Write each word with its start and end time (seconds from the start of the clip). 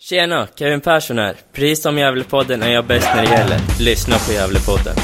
Tjena, 0.00 0.48
Kevin 0.56 0.80
Persson 0.80 1.18
här. 1.18 1.36
Precis 1.52 1.82
som 1.82 1.98
Gävlepodden 1.98 2.62
är 2.62 2.72
jag 2.72 2.84
bäst 2.86 3.08
när 3.14 3.22
det 3.22 3.30
gäller. 3.30 3.58
Lyssna 3.80 4.16
på 4.18 4.32
Gävlepodden. 4.32 4.94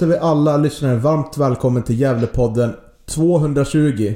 Hälsar 0.00 0.18
vi 0.18 0.26
alla 0.26 0.56
lyssnare 0.56 0.96
varmt 0.96 1.38
välkommen 1.38 1.82
till 1.82 2.00
Gävlepodden 2.00 2.76
220. 3.06 4.14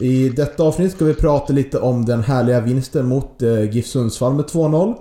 I 0.00 0.28
detta 0.28 0.62
avsnitt 0.62 0.92
ska 0.92 1.04
vi 1.04 1.14
prata 1.14 1.52
lite 1.52 1.78
om 1.78 2.04
den 2.04 2.22
härliga 2.22 2.60
vinsten 2.60 3.06
mot 3.06 3.42
eh, 3.42 3.70
GIF 3.70 3.86
Sundsvall 3.86 4.34
med 4.34 4.44
2-0. 4.44 4.94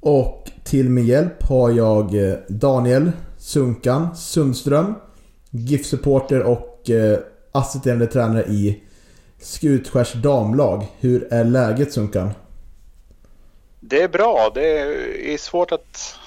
Och 0.00 0.50
till 0.64 0.90
min 0.90 1.06
hjälp 1.06 1.42
har 1.42 1.70
jag 1.70 2.14
eh, 2.14 2.34
Daniel 2.48 3.12
Sunkan 3.38 4.16
Sundström, 4.16 4.94
GIF-supporter 5.50 6.42
och 6.42 6.90
eh, 6.90 7.18
assisterande 7.52 8.06
tränare 8.06 8.44
i 8.44 8.82
Skutskärs 9.40 10.12
damlag. 10.12 10.86
Hur 10.98 11.32
är 11.32 11.44
läget 11.44 11.92
Sunkan? 11.92 12.30
Det 13.80 14.02
är 14.02 14.08
bra. 14.08 14.50
Det 14.54 14.80
är 15.34 15.38
svårt 15.38 15.72
att 15.72 16.18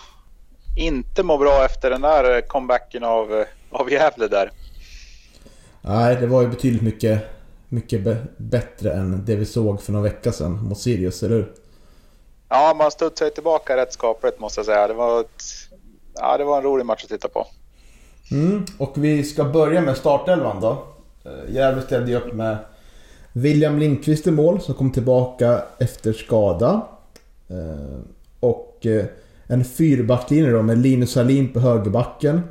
inte 0.76 1.24
må 1.24 1.38
bra 1.38 1.66
efter 1.66 1.90
den 1.90 2.02
där 2.02 2.42
comebacken 2.42 3.04
av, 3.04 3.44
av 3.72 3.92
Gävle 3.92 4.28
där. 4.28 4.52
Nej, 5.82 6.16
det 6.16 6.28
var 6.28 6.42
ju 6.42 6.48
betydligt 6.48 6.82
mycket, 6.82 7.22
mycket 7.70 8.04
be- 8.04 8.26
bättre 8.38 8.94
än 8.94 9.26
det 9.26 9.36
vi 9.36 9.46
såg 9.46 9.82
för 9.82 9.92
några 9.92 10.04
veckor 10.04 10.32
sedan 10.32 10.52
mot 10.68 10.78
Sirius, 10.78 11.24
eller 11.24 11.36
hur? 11.36 11.52
Ja, 12.50 12.74
man 12.78 12.92
studsade 12.92 13.32
tillbaka 13.32 13.78
rätt 13.78 13.94
skapligt 13.94 14.40
måste 14.40 14.60
jag 14.60 14.66
säga. 14.66 14.88
Det 14.88 14.94
var, 14.94 15.20
ett, 15.22 15.44
ja, 16.16 16.38
det 16.38 16.44
var 16.44 16.58
en 16.58 16.64
rolig 16.64 16.86
match 16.86 17.04
att 17.04 17.10
titta 17.10 17.28
på. 17.28 17.48
Mm, 18.32 18.66
och 18.78 18.94
vi 18.96 19.24
ska 19.24 19.44
börja 19.44 19.82
med 19.82 19.98
startelvan 19.98 20.62
då. 20.62 20.88
Eh, 21.26 21.54
Gävle 21.56 21.82
ställde 21.82 22.12
ju 22.12 22.18
upp 22.18 22.34
med 22.34 22.58
William 23.34 23.80
Lindqvist 23.80 24.28
i 24.28 24.32
mål 24.32 24.62
som 24.62 24.74
kom 24.76 24.92
tillbaka 24.92 25.64
efter 25.80 26.14
skada. 26.14 26.88
Eh, 27.50 28.00
Och 28.40 28.86
eh, 28.86 29.06
en 29.52 29.66
fyrbacklinje 29.66 30.52
då 30.52 30.62
med 30.62 30.78
Linus 30.78 31.12
Salin 31.12 31.54
på 31.54 31.60
högerbacken. 31.60 32.42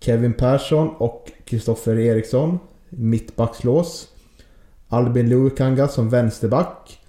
Kevin 0.00 0.32
Persson 0.32 0.88
och 0.88 1.32
Kristoffer 1.44 1.98
Eriksson 1.98 2.58
mittbackslås. 2.88 4.08
Albin 4.88 5.28
Luukanga 5.28 5.88
som 5.88 6.10
vänsterback. 6.10 7.00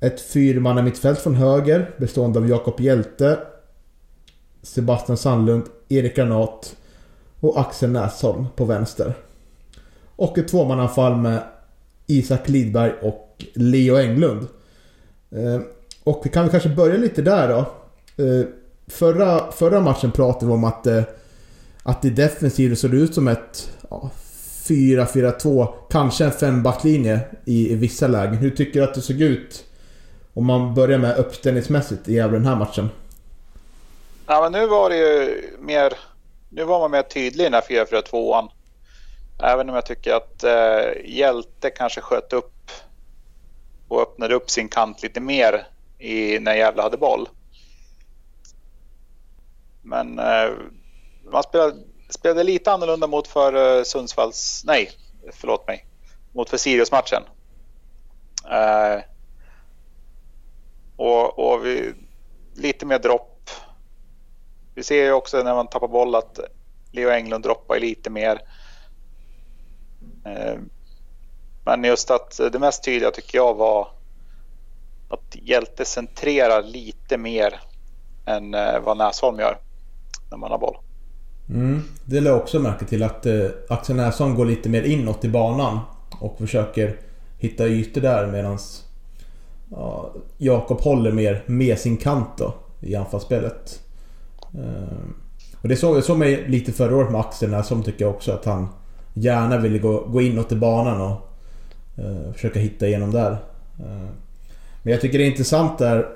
Ett 0.00 0.20
fyrmannamittfält 0.20 1.18
från 1.18 1.34
höger 1.34 1.90
bestående 1.98 2.38
av 2.38 2.48
Jakob 2.48 2.80
Hjälte, 2.80 3.38
Sebastian 4.62 5.16
Sandlund, 5.18 5.64
Erik 5.88 6.16
Granat 6.16 6.76
och 7.40 7.60
Axel 7.60 7.90
Näsholm 7.90 8.46
på 8.56 8.64
vänster. 8.64 9.14
Och 10.16 10.38
ett 10.38 10.48
tvåmannaanfall 10.48 11.16
med 11.16 11.42
Isak 12.06 12.48
Lidberg 12.48 12.92
och 13.02 13.44
Leo 13.54 13.96
Englund. 13.96 14.46
Eh, 15.30 15.60
och 16.04 16.22
vi 16.24 16.30
kan 16.30 16.42
väl 16.42 16.50
kanske 16.50 16.68
börja 16.68 16.96
lite 16.96 17.22
där 17.22 17.48
då. 17.48 17.66
Eh, 18.16 18.46
förra, 18.86 19.52
förra 19.52 19.80
matchen 19.80 20.12
pratade 20.12 20.46
vi 20.46 20.52
om 20.52 20.64
att, 20.64 20.86
eh, 20.86 21.02
att 21.82 22.02
det 22.02 22.10
defensiven 22.10 22.76
såg 22.76 22.94
ut 22.94 23.14
som 23.14 23.28
ett 23.28 23.70
ja, 23.90 24.10
4-4-2, 24.68 25.74
kanske 25.90 26.24
en 26.24 26.32
fembacklinje 26.32 27.20
i, 27.44 27.72
i 27.72 27.74
vissa 27.74 28.06
lägen. 28.06 28.36
Hur 28.36 28.50
tycker 28.50 28.80
du 28.80 28.84
att 28.84 28.94
det 28.94 29.00
såg 29.00 29.20
ut? 29.20 29.64
Om 30.34 30.46
man 30.46 30.74
börjar 30.74 30.98
med 30.98 31.18
uppställningsmässigt 31.18 32.08
i 32.08 32.14
Gävle 32.14 32.38
den 32.38 32.46
här 32.46 32.56
matchen. 32.56 32.90
Ja, 34.26 34.40
men 34.40 34.52
nu 34.52 34.66
var 34.66 34.90
det 34.90 34.96
ju 34.96 35.42
mer... 35.60 35.92
Nu 36.50 36.64
var 36.64 36.80
man 36.80 36.90
mer 36.90 37.02
tydlig 37.02 37.44
i 37.44 37.48
den 37.48 37.54
här 37.54 37.86
4-4-2an. 37.86 38.48
Även 39.42 39.68
om 39.68 39.74
jag 39.74 39.86
tycker 39.86 40.14
att 40.14 40.44
eh, 40.44 41.04
Hjälte 41.04 41.70
kanske 41.70 42.00
sköt 42.00 42.32
upp 42.32 42.70
och 43.88 44.02
öppnade 44.02 44.34
upp 44.34 44.50
sin 44.50 44.68
kant 44.68 45.02
lite 45.02 45.20
mer 45.20 45.66
i, 45.98 46.38
när 46.38 46.54
Gävle 46.54 46.82
hade 46.82 46.96
boll. 46.96 47.28
Men 49.82 50.18
eh, 50.18 50.50
man 51.32 51.42
spelade, 51.42 51.76
spelade 52.08 52.44
lite 52.44 52.72
annorlunda 52.72 53.06
mot 53.06 53.28
för 53.28 53.78
eh, 53.78 53.82
Sundsvalls... 53.82 54.62
Nej, 54.66 54.90
förlåt 55.32 55.66
mig. 55.66 55.86
Mot 56.32 56.50
för 56.50 56.56
Sirius-matchen. 56.56 57.22
Eh, 58.50 59.02
och 60.96 61.38
och 61.38 61.66
vi, 61.66 61.94
lite 62.54 62.86
mer 62.86 62.98
dropp. 62.98 63.50
Vi 64.74 64.82
ser 64.82 65.04
ju 65.04 65.12
också 65.12 65.42
när 65.42 65.54
man 65.54 65.66
tappar 65.66 65.88
boll 65.88 66.14
att 66.14 66.38
Leo 66.92 67.10
Englund 67.10 67.44
droppar 67.44 67.78
lite 67.78 68.10
mer. 68.10 68.40
Eh, 70.24 70.58
men 71.64 71.84
just 71.84 72.10
att 72.10 72.40
det 72.52 72.58
mest 72.58 72.84
tydliga 72.84 73.10
tycker 73.10 73.38
jag 73.38 73.54
var 73.54 73.88
att 75.08 75.36
Hjälte 75.36 75.84
centrerar 75.84 76.62
lite 76.62 77.18
mer 77.18 77.60
än 78.26 78.54
eh, 78.54 78.80
vad 78.80 78.96
Näsholm 78.96 79.38
gör 79.38 79.58
när 80.32 80.38
man 80.38 80.50
har 80.50 80.58
boll. 80.58 80.76
Mm. 81.48 81.82
Det 82.04 82.20
lade 82.20 82.36
jag 82.36 82.42
också 82.42 82.58
märke 82.58 82.84
till 82.84 83.02
att 83.02 83.26
eh, 83.26 83.46
Axel 83.68 83.96
Näsholm 83.96 84.34
går 84.34 84.44
lite 84.44 84.68
mer 84.68 84.82
inåt 84.82 85.24
i 85.24 85.28
banan 85.28 85.78
och 86.20 86.38
försöker 86.38 86.96
hitta 87.38 87.66
ytor 87.66 88.00
där 88.00 88.26
medan 88.26 88.58
ja, 89.70 90.14
Jakob 90.38 90.80
håller 90.80 91.12
mer 91.12 91.42
med 91.46 91.78
sin 91.78 91.96
kant 91.96 92.28
då 92.38 92.54
i 92.80 92.94
anfallsspelet. 92.94 93.80
Eh, 94.54 94.98
och 95.60 95.68
det 95.68 95.76
såg, 95.76 95.96
jag 95.96 96.04
såg 96.04 96.18
mig 96.18 96.48
lite 96.48 96.72
förra 96.72 96.96
året 96.96 97.10
med 97.10 97.20
Axel 97.20 97.50
Näsholm 97.50 97.82
tycker 97.82 98.04
jag 98.04 98.14
också 98.14 98.32
att 98.32 98.44
han 98.44 98.68
gärna 99.14 99.58
ville 99.58 99.78
gå, 99.78 100.00
gå 100.06 100.22
inåt 100.22 100.52
i 100.52 100.56
banan 100.56 101.00
och 101.00 101.30
eh, 101.96 102.32
försöka 102.32 102.60
hitta 102.60 102.86
igenom 102.86 103.10
där. 103.10 103.30
Eh, 103.78 104.08
men 104.82 104.92
jag 104.92 105.00
tycker 105.00 105.18
det 105.18 105.24
är 105.24 105.30
intressant 105.30 105.78
där 105.78 106.06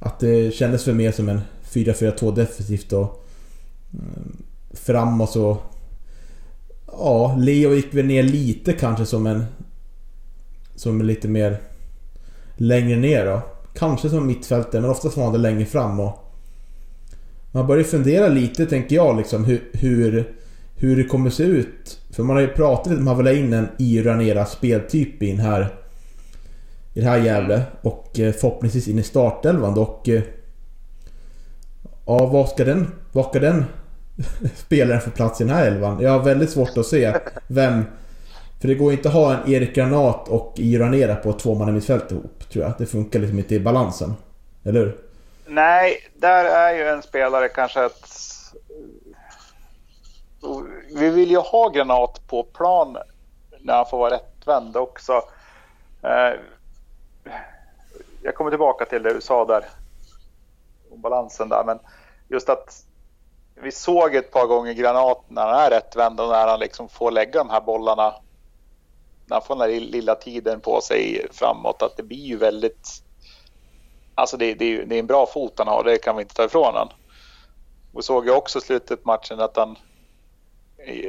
att 0.00 0.20
det 0.20 0.54
kändes 0.54 0.84
för 0.84 0.92
mer 0.92 1.12
som 1.12 1.28
en 1.28 1.40
4-4-2 1.72 2.34
defensivt 2.34 2.92
och 2.92 3.26
eh, 3.92 4.22
framåt 4.74 5.30
så... 5.30 5.58
Ja, 6.86 7.36
Leo 7.38 7.74
gick 7.74 7.94
väl 7.94 8.06
ner 8.06 8.22
lite 8.22 8.72
kanske 8.72 9.06
som 9.06 9.26
en... 9.26 9.44
Som 10.74 11.00
en 11.00 11.06
lite 11.06 11.28
mer... 11.28 11.60
Längre 12.56 12.96
ner 12.96 13.26
då. 13.26 13.42
Kanske 13.74 14.10
som 14.10 14.26
mittfältare 14.26 14.80
men 14.80 14.90
oftast 14.90 15.16
var 15.16 15.24
han 15.24 15.32
det 15.32 15.38
längre 15.38 15.64
fram 15.64 16.00
och... 16.00 16.18
Man 17.52 17.66
börjar 17.66 17.84
fundera 17.84 18.28
lite 18.28 18.66
tänker 18.66 18.96
jag 18.96 19.16
liksom 19.16 19.44
hur, 19.44 19.70
hur... 19.72 20.34
Hur 20.74 20.96
det 20.96 21.04
kommer 21.04 21.30
se 21.30 21.42
ut. 21.42 22.00
För 22.10 22.22
man 22.22 22.36
har 22.36 22.40
ju 22.40 22.48
pratat 22.48 22.86
lite 22.86 23.00
om 23.00 23.08
att 23.08 23.16
man 23.16 23.24
vill 23.24 23.36
ha 23.36 23.44
in 23.44 23.52
en 23.52 23.68
Iranera 23.78 24.46
speltyp 24.46 25.22
i 25.22 25.30
den 25.30 25.40
här... 25.40 25.74
I 26.94 27.00
det 27.00 27.06
här 27.06 27.18
Gävle 27.18 27.62
och 27.82 28.20
eh, 28.20 28.32
förhoppningsvis 28.32 28.88
in 28.88 28.98
i 28.98 29.02
startelvan 29.02 29.78
och... 29.78 30.08
Ja, 32.18 32.26
vad 32.26 32.48
ska 32.48 32.64
den, 32.64 32.92
vad 33.12 33.26
ska 33.26 33.38
den 33.38 33.64
spelaren 34.56 35.00
få 35.00 35.10
plats 35.10 35.40
i 35.40 35.44
den 35.44 35.54
här 35.54 35.66
elvan? 35.66 36.00
Jag 36.00 36.10
har 36.10 36.18
väldigt 36.18 36.50
svårt 36.50 36.76
att 36.76 36.86
se 36.86 37.16
vem... 37.46 37.84
För 38.60 38.68
det 38.68 38.74
går 38.74 38.92
inte 38.92 39.08
att 39.08 39.14
ha 39.14 39.34
en 39.34 39.52
Erik 39.52 39.74
Granat 39.74 40.28
och 40.28 40.54
Iranera 40.56 41.14
på 41.14 41.32
två 41.32 41.54
man 41.54 41.68
i 41.68 41.72
mittfält 41.72 42.12
ihop, 42.12 42.50
tror 42.52 42.64
jag. 42.64 42.72
Det 42.78 42.86
funkar 42.86 43.18
liksom 43.18 43.38
inte 43.38 43.54
i 43.54 43.60
balansen. 43.60 44.14
Eller 44.64 44.80
hur? 44.80 44.96
Nej, 45.46 45.96
där 46.14 46.44
är 46.44 46.74
ju 46.74 46.88
en 46.88 47.02
spelare 47.02 47.48
kanske 47.48 47.84
att... 47.84 48.10
Vi 50.94 51.10
vill 51.10 51.30
ju 51.30 51.38
ha 51.38 51.68
Granat 51.68 52.26
på 52.26 52.42
plan 52.42 52.96
när 53.60 53.74
han 53.74 53.86
får 53.86 53.98
vara 53.98 54.14
rättvänd 54.14 54.76
också. 54.76 55.12
Eh, 56.02 56.40
jag 58.22 58.34
kommer 58.34 58.50
tillbaka 58.50 58.84
till 58.84 59.02
det 59.02 59.14
du 59.14 59.20
sa 59.20 59.44
där. 59.44 59.64
Om 60.90 61.00
balansen 61.00 61.48
där, 61.48 61.64
men 61.66 61.78
just 62.32 62.48
att 62.48 62.86
vi 63.54 63.72
såg 63.72 64.14
ett 64.14 64.30
par 64.30 64.46
gånger 64.46 64.72
Granat 64.72 65.24
när 65.28 65.46
han 65.46 65.60
är 65.60 65.70
rättvänd 65.70 66.20
och 66.20 66.28
när 66.28 66.46
han 66.46 66.60
liksom 66.60 66.88
får 66.88 67.10
lägga 67.10 67.38
de 67.38 67.50
här 67.50 67.60
bollarna. 67.60 68.14
När 69.26 69.36
han 69.36 69.42
får 69.42 69.56
den 69.56 69.68
där 69.68 69.80
lilla 69.80 70.14
tiden 70.14 70.60
på 70.60 70.80
sig 70.80 71.26
framåt, 71.32 71.82
att 71.82 71.96
det 71.96 72.02
blir 72.02 72.26
ju 72.26 72.36
väldigt 72.36 73.02
Alltså 74.14 74.36
det, 74.36 74.54
det, 74.54 74.64
är 74.64 74.84
det 74.84 74.94
är 74.94 74.98
en 74.98 75.06
bra 75.06 75.26
fot 75.26 75.54
han 75.56 75.68
har, 75.68 75.84
det 75.84 75.98
kan 75.98 76.16
vi 76.16 76.22
inte 76.22 76.34
ta 76.34 76.44
ifrån 76.44 76.64
honom. 76.64 76.88
Vi 77.96 78.02
såg 78.02 78.26
ju 78.26 78.32
också 78.32 78.58
i 78.58 78.62
slutet 78.62 79.02
på 79.02 79.08
matchen 79.08 79.40
att 79.40 79.56
han 79.56 79.76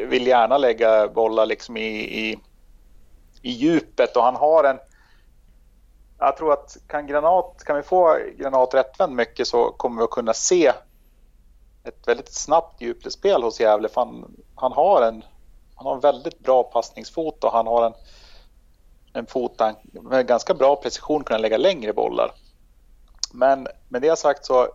vill 0.07 0.27
gärna 0.27 0.57
lägga 0.57 1.07
bollar 1.07 1.45
liksom 1.45 1.77
i, 1.77 2.29
i, 2.29 2.39
i 3.41 3.51
djupet 3.51 4.17
och 4.17 4.23
han 4.23 4.35
har 4.35 4.63
en... 4.63 4.79
Jag 6.19 6.37
tror 6.37 6.53
att 6.53 6.77
kan, 6.87 7.07
granat, 7.07 7.63
kan 7.65 7.75
vi 7.75 7.81
få 7.81 8.17
Granat 8.37 8.73
rättvänd 8.73 9.15
mycket 9.15 9.47
så 9.47 9.71
kommer 9.71 9.97
vi 9.97 10.03
att 10.03 10.09
kunna 10.09 10.33
se 10.33 10.73
ett 11.83 12.07
väldigt 12.07 12.33
snabbt 12.33 12.81
djupledsspel 12.81 13.43
hos 13.43 13.59
Gävle. 13.59 13.89
För 13.89 14.01
han, 14.01 14.35
han, 14.55 14.71
har 14.71 15.01
en, 15.01 15.23
han 15.75 15.85
har 15.85 15.93
en 15.93 15.99
väldigt 15.99 16.39
bra 16.39 16.63
passningsfot 16.63 17.43
och 17.43 17.51
han 17.51 17.67
har 17.67 17.85
en, 17.85 17.93
en 19.13 19.25
fot 19.25 19.57
där 19.57 19.65
han 19.65 20.03
med 20.03 20.27
ganska 20.27 20.53
bra 20.53 20.75
precision 20.75 21.23
kan 21.23 21.41
lägga 21.41 21.57
längre 21.57 21.93
bollar. 21.93 22.31
Men 23.33 23.67
med 23.89 24.01
det 24.01 24.19
sagt 24.19 24.45
så 24.45 24.67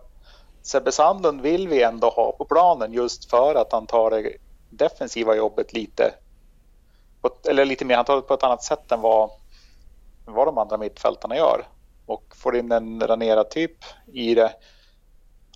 Sebbe 0.61 0.91
Sandlund 0.91 1.41
vill 1.41 1.67
vi 1.67 1.83
ändå 1.83 2.09
ha 2.09 2.31
på 2.31 2.45
planen 2.45 2.93
just 2.93 3.29
för 3.29 3.55
att 3.55 3.71
han 3.71 3.85
tar 3.85 4.11
det 4.11 4.37
defensiva 4.69 5.35
jobbet 5.35 5.73
lite 5.73 6.13
eller 7.49 7.65
lite 7.65 7.85
mer, 7.85 7.95
han 7.95 8.05
tar 8.05 8.15
det 8.15 8.21
på 8.21 8.33
ett 8.33 8.43
annat 8.43 8.63
sätt 8.63 8.91
än 8.91 9.01
vad, 9.01 9.29
vad 10.25 10.47
de 10.47 10.57
andra 10.57 10.77
mittfältarna 10.77 11.35
gör. 11.35 11.67
Och 12.05 12.35
får 12.35 12.55
in 12.55 12.71
en 12.71 13.07
Ranera-typ 13.07 13.77
i 14.13 14.35
det, 14.35 14.53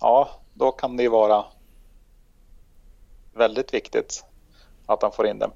ja 0.00 0.28
då 0.54 0.72
kan 0.72 0.96
det 0.96 1.02
ju 1.02 1.08
vara 1.08 1.44
väldigt 3.32 3.74
viktigt 3.74 4.24
att 4.86 5.02
han 5.02 5.12
får 5.12 5.26
in 5.26 5.38
det. 5.38 5.50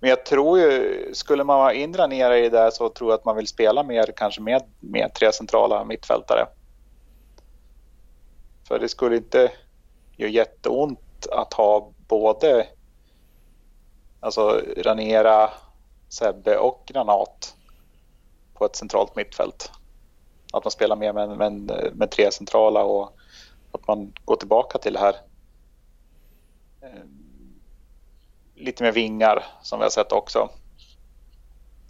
Men 0.00 0.10
jag 0.10 0.26
tror 0.26 0.58
ju, 0.58 1.10
skulle 1.14 1.44
man 1.44 1.58
vara 1.58 1.74
in 1.74 1.90
nere 1.90 2.44
i 2.44 2.48
det 2.48 2.72
så 2.72 2.88
tror 2.88 3.10
jag 3.10 3.18
att 3.18 3.24
man 3.24 3.36
vill 3.36 3.46
spela 3.46 3.82
mer 3.82 4.12
kanske 4.16 4.40
med, 4.40 4.62
med 4.80 5.14
tre 5.14 5.32
centrala 5.32 5.84
mittfältare. 5.84 6.46
För 8.68 8.78
det 8.78 8.88
skulle 8.88 9.16
inte 9.16 9.52
göra 10.16 10.30
jätteont 10.30 11.26
att 11.32 11.52
ha 11.52 11.90
både 12.08 12.66
alltså 14.20 14.62
Ranera, 14.76 15.50
Sebbe 16.08 16.58
och 16.58 16.82
Granat 16.86 17.56
på 18.54 18.64
ett 18.64 18.76
centralt 18.76 19.16
mittfält. 19.16 19.70
Att 20.52 20.64
man 20.64 20.70
spelar 20.70 20.96
mer 20.96 21.12
med, 21.12 21.28
med, 21.38 21.90
med 21.94 22.10
tre 22.10 22.30
centrala 22.30 22.84
och 22.84 23.16
att 23.74 23.88
man 23.88 24.12
går 24.24 24.36
tillbaka 24.36 24.78
till 24.78 24.92
det 24.92 24.98
här 24.98 25.16
eh, 26.80 27.04
lite 28.54 28.82
mer 28.82 28.92
vingar 28.92 29.44
som 29.62 29.78
vi 29.78 29.82
har 29.82 29.90
sett 29.90 30.12
också. 30.12 30.50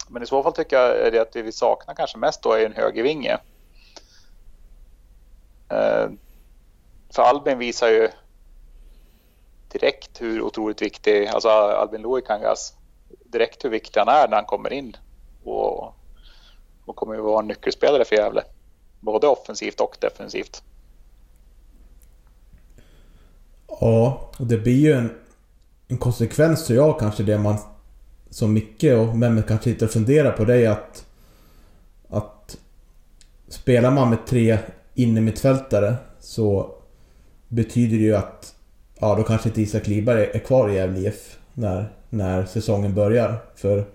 Men 0.09 0.23
i 0.23 0.25
så 0.25 0.43
fall 0.43 0.53
tycker 0.53 0.77
jag 0.77 1.13
det 1.13 1.19
att 1.19 1.31
det 1.31 1.41
vi 1.41 1.51
saknar 1.51 1.95
kanske 1.95 2.17
mest 2.17 2.41
då 2.41 2.51
är 2.51 2.65
en 2.65 2.73
högervinge. 2.73 3.37
Eh, 5.69 6.09
för 7.09 7.23
Albin 7.23 7.57
visar 7.57 7.87
ju 7.87 8.09
direkt 9.71 10.21
hur 10.21 10.41
otroligt 10.41 10.81
viktig, 10.81 11.27
alltså 11.27 11.49
Albin 11.49 12.01
Loikangas, 12.01 12.49
alltså 12.49 12.73
direkt 13.25 13.65
hur 13.65 13.69
viktig 13.69 13.99
han 13.99 14.09
är 14.09 14.27
när 14.27 14.35
han 14.35 14.45
kommer 14.45 14.73
in 14.73 14.97
och, 15.43 15.93
och 16.85 16.95
kommer 16.95 17.13
ju 17.15 17.21
vara 17.21 17.39
en 17.39 17.47
nyckelspelare 17.47 18.05
för 18.05 18.15
Gävle. 18.15 18.43
Både 18.99 19.27
offensivt 19.27 19.81
och 19.81 19.97
defensivt. 19.99 20.63
Ja, 23.79 24.31
och 24.37 24.47
det 24.47 24.57
blir 24.57 24.79
ju 24.79 24.93
en, 24.93 25.09
en 25.87 25.97
konsekvens 25.97 26.65
tror 26.65 26.77
jag 26.77 26.99
kanske 26.99 27.23
det 27.23 27.37
man 27.37 27.57
som 28.29 28.53
Micke 28.53 28.83
och 28.83 29.17
Mehmet 29.17 29.47
kanske 29.47 29.71
sitter 29.71 29.85
och 29.85 29.91
funderar 29.91 30.31
på 30.31 30.45
det 30.45 30.65
är 30.65 30.69
att 30.69 31.05
att 32.09 32.57
spelar 33.47 33.91
man 33.91 34.09
med 34.09 34.27
tre 34.27 34.57
innermittfältare 34.93 35.95
så 36.19 36.75
betyder 37.47 37.97
det 37.97 38.03
ju 38.03 38.15
att 38.15 38.55
ja, 38.99 39.15
då 39.15 39.23
kanske 39.23 39.49
inte 39.49 39.61
Isak 39.61 39.87
Liberg 39.87 40.29
är 40.33 40.39
kvar 40.39 40.69
i 40.69 40.75
Gävle 40.75 40.99
IF 40.99 41.37
när, 41.53 41.93
när 42.09 42.45
säsongen 42.45 42.93
börjar. 42.93 43.37
För 43.55 43.85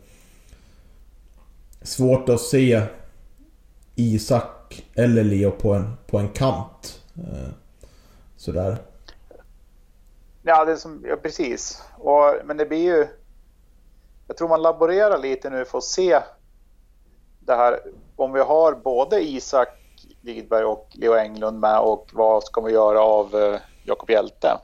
svårt 1.82 2.28
att 2.28 2.40
se 2.40 2.82
Isak 3.94 4.84
eller 4.94 5.24
Leo 5.24 5.50
på 5.50 5.74
en, 5.74 5.92
på 6.06 6.18
en 6.18 6.28
kant. 6.28 7.00
Eh, 7.14 7.48
sådär. 8.36 8.78
Ja, 10.42 10.64
det 10.64 10.76
som, 10.76 11.04
ja 11.08 11.16
precis. 11.16 11.82
Och, 11.98 12.34
men 12.44 12.56
det 12.56 12.66
blir 12.66 12.96
ju... 12.98 13.08
Jag 14.26 14.36
tror 14.36 14.48
man 14.48 14.62
laborerar 14.62 15.18
lite 15.18 15.50
nu 15.50 15.64
för 15.64 15.78
att 15.78 15.84
se 15.84 16.20
det 17.40 17.54
här. 17.54 17.80
Om 18.16 18.32
vi 18.32 18.40
har 18.40 18.74
både 18.74 19.28
Isak 19.28 19.68
Lidberg 20.20 20.64
och 20.64 20.88
Leo 20.92 21.14
Englund 21.14 21.60
med 21.60 21.78
och 21.80 22.10
vad 22.12 22.44
ska 22.44 22.60
vi 22.60 22.72
göra 22.72 23.00
av 23.00 23.34
eh, 23.34 23.60
Jakob 23.84 24.10
Hjälte? 24.10 24.58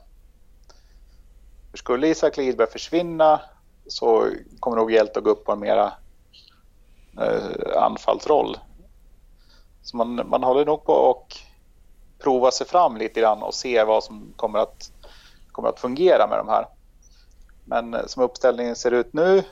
För 1.71 1.77
skulle 1.77 2.07
Isak 2.07 2.37
Lidberg 2.37 2.67
försvinna 2.67 3.41
så 3.87 4.29
kommer 4.59 4.77
nog 4.77 4.91
Hjälte 4.91 5.19
att 5.19 5.25
gå 5.25 5.31
upp 5.31 5.45
på 5.45 5.51
en 5.51 5.59
mera 5.59 5.93
eh, 7.21 7.83
anfallsroll. 7.83 8.57
Så 9.83 9.97
man, 9.97 10.21
man 10.29 10.43
håller 10.43 10.65
nog 10.65 10.83
på 10.83 11.09
att 11.09 11.37
prova 12.19 12.51
sig 12.51 12.67
fram 12.67 12.97
lite 12.97 13.19
grann 13.19 13.43
och 13.43 13.53
se 13.53 13.83
vad 13.83 14.03
som 14.03 14.33
kommer 14.35 14.59
att, 14.59 14.91
kommer 15.57 15.69
att 15.69 15.79
fungera 15.79 16.27
med 16.27 16.37
de 16.37 16.47
här. 16.47 16.67
Men 17.65 17.93
eh, 17.93 18.05
som 18.05 18.23
uppställningen 18.23 18.75
ser 18.75 18.91
ut 18.91 19.13
nu 19.13 19.43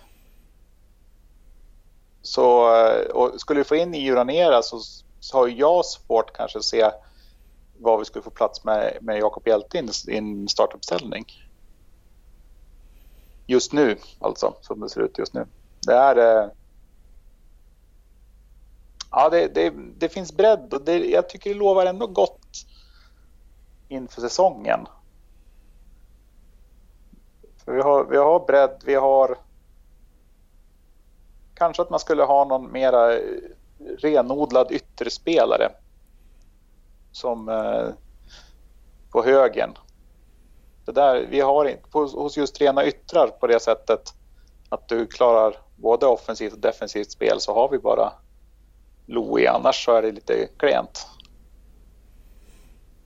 så 2.21 2.75
eh, 2.75 3.05
och 3.05 3.41
skulle 3.41 3.59
vi 3.59 3.63
få 3.63 3.75
in 3.75 3.93
Juranera 3.93 4.61
så 4.61 4.79
så 5.19 5.37
har 5.37 5.47
jag 5.47 5.85
svårt 5.85 6.37
kanske 6.37 6.57
att 6.57 6.65
se 6.65 6.91
vad 7.79 7.99
vi 7.99 8.05
skulle 8.05 8.23
få 8.23 8.29
plats 8.29 8.63
med, 8.63 8.97
med 9.01 9.19
Jakob 9.19 9.47
Hjelte 9.47 9.77
i 10.07 10.17
en 10.17 10.47
startuppställning. 10.47 11.25
Just 13.45 13.73
nu 13.73 13.97
alltså, 14.19 14.53
som 14.61 14.79
det 14.79 14.89
ser 14.89 15.01
ut 15.01 15.17
just 15.17 15.33
nu. 15.33 15.47
Det 15.87 15.93
är... 15.93 16.43
Eh, 16.43 16.49
ja, 19.11 19.29
det, 19.29 19.47
det, 19.47 19.73
det, 19.97 20.09
finns 20.09 20.33
bredd 20.33 20.73
och 20.73 20.81
det, 20.81 20.97
jag 20.97 21.29
tycker 21.29 21.49
det 21.49 21.55
lovar 21.55 21.85
ändå 21.85 22.07
gott 22.07 22.65
inför 23.87 24.21
säsongen. 24.21 24.87
För 27.65 27.73
vi, 27.73 27.81
har, 27.81 28.03
vi 28.03 28.17
har 28.17 28.39
bredd, 28.39 28.81
vi 28.85 28.95
har... 28.95 29.37
Kanske 31.55 31.81
att 31.81 31.89
man 31.89 31.99
skulle 31.99 32.23
ha 32.23 32.45
någon 32.45 32.71
mera 32.71 33.13
eh, 33.13 33.21
renodlad 33.97 34.71
ytterspelare. 34.71 35.71
Som 37.11 37.49
eh, 37.49 37.87
på 39.11 39.23
högen. 39.23 39.69
Det 40.85 40.91
där, 40.91 41.27
vi 41.29 41.41
har 41.41 41.65
inte, 41.65 41.83
hos 41.91 42.37
just 42.37 42.61
rena 42.61 42.85
yttrar 42.85 43.27
på 43.27 43.47
det 43.47 43.59
sättet 43.59 44.13
att 44.69 44.87
du 44.87 45.05
klarar 45.05 45.57
både 45.75 46.05
offensivt 46.05 46.53
och 46.53 46.59
defensivt 46.59 47.11
spel 47.11 47.39
så 47.39 47.53
har 47.53 47.69
vi 47.69 47.77
bara 47.77 48.13
Louis, 49.05 49.47
annars 49.47 49.85
så 49.85 49.91
är 49.91 50.01
det 50.01 50.11
lite 50.11 50.47
klent. 50.57 51.07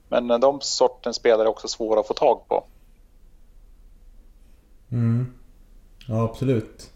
Men 0.08 0.30
eh, 0.30 0.38
de 0.38 0.60
sortens 0.60 1.16
spelare 1.16 1.46
är 1.46 1.50
också 1.50 1.68
svåra 1.68 2.00
att 2.00 2.06
få 2.06 2.14
tag 2.14 2.48
på. 2.48 2.64
Mm. 4.92 5.26
Ja, 6.06 6.24
absolut. 6.24 6.90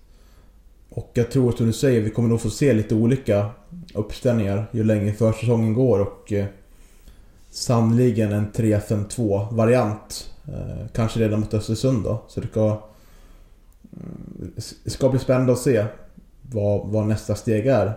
Och 0.90 1.10
jag 1.14 1.30
tror 1.30 1.52
som 1.52 1.66
du 1.66 1.72
säger, 1.72 2.00
vi 2.00 2.10
kommer 2.10 2.28
nog 2.28 2.40
få 2.40 2.50
se 2.50 2.72
lite 2.72 2.94
olika 2.94 3.50
uppställningar 3.94 4.66
ju 4.72 4.84
längre 4.84 5.12
försäsongen 5.12 5.74
går 5.74 6.00
och 6.00 6.32
eh, 6.32 6.46
sannoliken 7.50 8.32
en 8.32 8.52
3-5-2 8.52 9.54
variant. 9.54 10.30
Eh, 10.48 10.86
kanske 10.92 11.20
redan 11.20 11.40
mot 11.40 11.54
Östersund 11.54 12.04
då. 12.04 12.22
Så 12.28 12.40
det 12.40 12.48
ska, 12.48 12.82
mm, 13.92 14.52
det 14.84 14.90
ska 14.90 15.08
bli 15.08 15.18
spännande 15.18 15.52
att 15.52 15.58
se 15.58 15.84
vad, 16.42 16.86
vad 16.86 17.06
nästa 17.06 17.34
steg 17.34 17.66
är. 17.66 17.92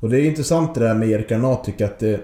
Och 0.00 0.10
det 0.10 0.20
är 0.20 0.24
intressant 0.24 0.74
det 0.74 0.80
där 0.80 0.94
med 0.94 1.08
Erik 1.08 1.28
Granat 1.28 1.64
tycker 1.64 1.84
att 1.84 2.02
eh, 2.02 2.08
det 2.08 2.20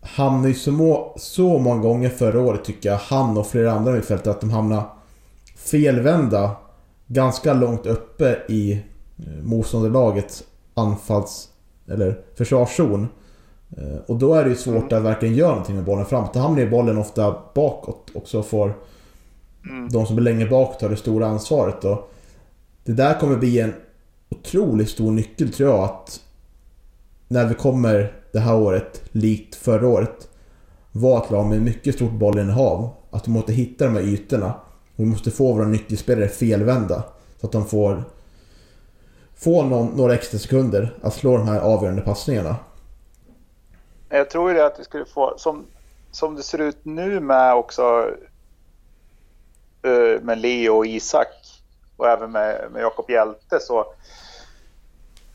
Hamnade 0.00 0.48
ju 0.48 0.54
så, 0.54 0.72
må, 0.72 1.14
så 1.18 1.58
många 1.58 1.82
gånger 1.82 2.08
förra 2.08 2.40
året 2.40 2.64
tycker 2.64 2.88
jag, 2.88 2.98
han 2.98 3.38
och 3.38 3.46
flera 3.46 3.72
andra 3.72 3.92
mittfältare, 3.92 4.34
att 4.34 4.40
de 4.40 4.50
hamnar 4.50 4.95
felvända 5.56 6.56
ganska 7.06 7.54
långt 7.54 7.86
uppe 7.86 8.38
i 8.48 8.72
eh, 8.72 9.42
motståndarlagets 9.42 10.44
anfalls 10.74 11.48
eller 11.88 12.20
försvarszon. 12.34 13.08
Eh, 13.76 13.98
och 14.06 14.16
då 14.16 14.34
är 14.34 14.44
det 14.44 14.50
ju 14.50 14.56
svårt 14.56 14.92
att 14.92 15.02
verkligen 15.02 15.34
göra 15.34 15.50
någonting 15.50 15.76
med 15.76 15.84
bollen 15.84 16.06
framåt. 16.06 16.34
Då 16.34 16.40
hamnar 16.40 16.60
ju 16.60 16.70
bollen 16.70 16.98
ofta 16.98 17.36
bakåt 17.54 18.10
och 18.14 18.28
så 18.28 18.42
får 18.42 18.74
mm. 19.64 19.88
de 19.88 20.06
som 20.06 20.18
är 20.18 20.22
längre 20.22 20.48
bak 20.48 20.78
ta 20.78 20.88
det 20.88 20.96
stora 20.96 21.26
ansvaret. 21.26 21.84
Och 21.84 22.12
det 22.84 22.92
där 22.92 23.20
kommer 23.20 23.36
bli 23.36 23.60
en 23.60 23.74
otroligt 24.28 24.90
stor 24.90 25.10
nyckel 25.10 25.52
tror 25.52 25.70
jag 25.70 25.84
att 25.84 26.20
när 27.28 27.46
vi 27.46 27.54
kommer 27.54 28.12
det 28.32 28.38
här 28.38 28.56
året, 28.56 29.02
likt 29.12 29.54
förra 29.54 29.88
året, 29.88 30.28
var 30.92 31.24
ett 31.24 31.30
lag 31.30 31.46
med 31.46 31.62
mycket 31.62 31.94
stort 31.94 32.12
bollinnehav. 32.12 32.90
Att 33.10 33.28
vi 33.28 33.32
måste 33.32 33.52
hitta 33.52 33.84
de 33.84 33.94
här 33.94 34.02
ytorna. 34.02 34.54
Vi 34.96 35.04
måste 35.04 35.30
få 35.30 35.52
våra 35.52 35.66
nyckelspelare 35.66 36.28
felvända. 36.28 37.02
Så 37.40 37.46
att 37.46 37.52
de 37.52 37.66
får 37.66 38.04
får 39.36 39.64
någon, 39.64 39.86
några 39.86 40.14
extra 40.14 40.38
sekunder 40.38 40.94
att 41.02 41.14
slå 41.14 41.36
de 41.36 41.48
här 41.48 41.60
avgörande 41.60 42.02
passningarna. 42.02 42.56
Jag 44.08 44.30
tror 44.30 44.50
ju 44.50 44.56
det 44.56 44.66
att 44.66 44.80
vi 44.80 44.84
skulle 44.84 45.04
få, 45.04 45.34
som, 45.38 45.66
som 46.10 46.34
det 46.34 46.42
ser 46.42 46.60
ut 46.60 46.78
nu 46.82 47.20
med 47.20 47.54
också 47.54 48.10
eh, 49.82 50.22
med 50.22 50.38
Leo 50.38 50.76
och 50.76 50.86
Isak 50.86 51.28
och 51.96 52.08
även 52.08 52.32
med, 52.32 52.70
med 52.72 52.82
Jakob 52.82 53.10
Hjälte 53.10 53.60
så 53.60 53.86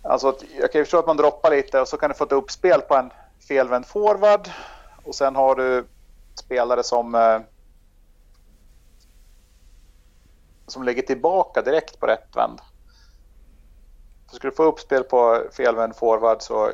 Alltså 0.03 0.29
att 0.29 0.43
jag 0.59 0.71
kan 0.71 0.79
ju 0.79 0.85
förstå 0.85 0.99
att 0.99 1.07
man 1.07 1.17
droppar 1.17 1.51
lite 1.51 1.81
och 1.81 1.87
så 1.87 1.97
kan 1.97 2.09
du 2.09 2.15
få 2.15 2.23
ett 2.23 2.31
uppspel 2.31 2.81
på 2.81 2.95
en 2.95 3.11
felvänd 3.47 3.85
forward 3.85 4.49
och 5.03 5.15
sen 5.15 5.35
har 5.35 5.55
du 5.55 5.85
spelare 6.35 6.83
som 6.83 7.15
eh, 7.15 7.39
som 10.71 10.83
lägger 10.83 11.01
tillbaka 11.01 11.61
direkt 11.61 11.99
på 11.99 12.07
rätt 12.07 12.35
vänd. 12.35 12.59
För 14.29 14.35
ska 14.35 14.47
du 14.47 14.55
få 14.55 14.63
uppspel 14.63 15.03
på 15.03 15.43
felvänd 15.51 15.95
forward 15.95 16.41
så 16.41 16.71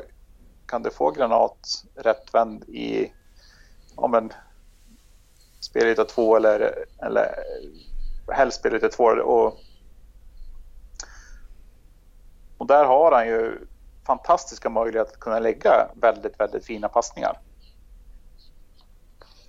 kan 0.66 0.82
du 0.82 0.90
få 0.90 1.10
granat 1.10 1.84
rättvänd 1.94 2.64
i 2.64 3.12
om 3.94 4.14
en 4.14 4.32
spelyta 5.60 6.04
två 6.04 6.36
eller, 6.36 6.84
eller 7.02 7.34
helst 8.32 8.58
spelyta 8.58 8.88
två. 8.88 9.04
Och, 9.04 9.58
och 12.58 12.66
där 12.66 12.84
har 12.84 13.12
han 13.12 13.26
ju 13.26 13.66
fantastiska 14.06 14.70
möjligheter 14.70 15.12
att 15.12 15.20
kunna 15.20 15.38
lägga 15.38 15.88
väldigt, 15.94 16.40
väldigt 16.40 16.64
fina 16.64 16.88
passningar. 16.88 17.38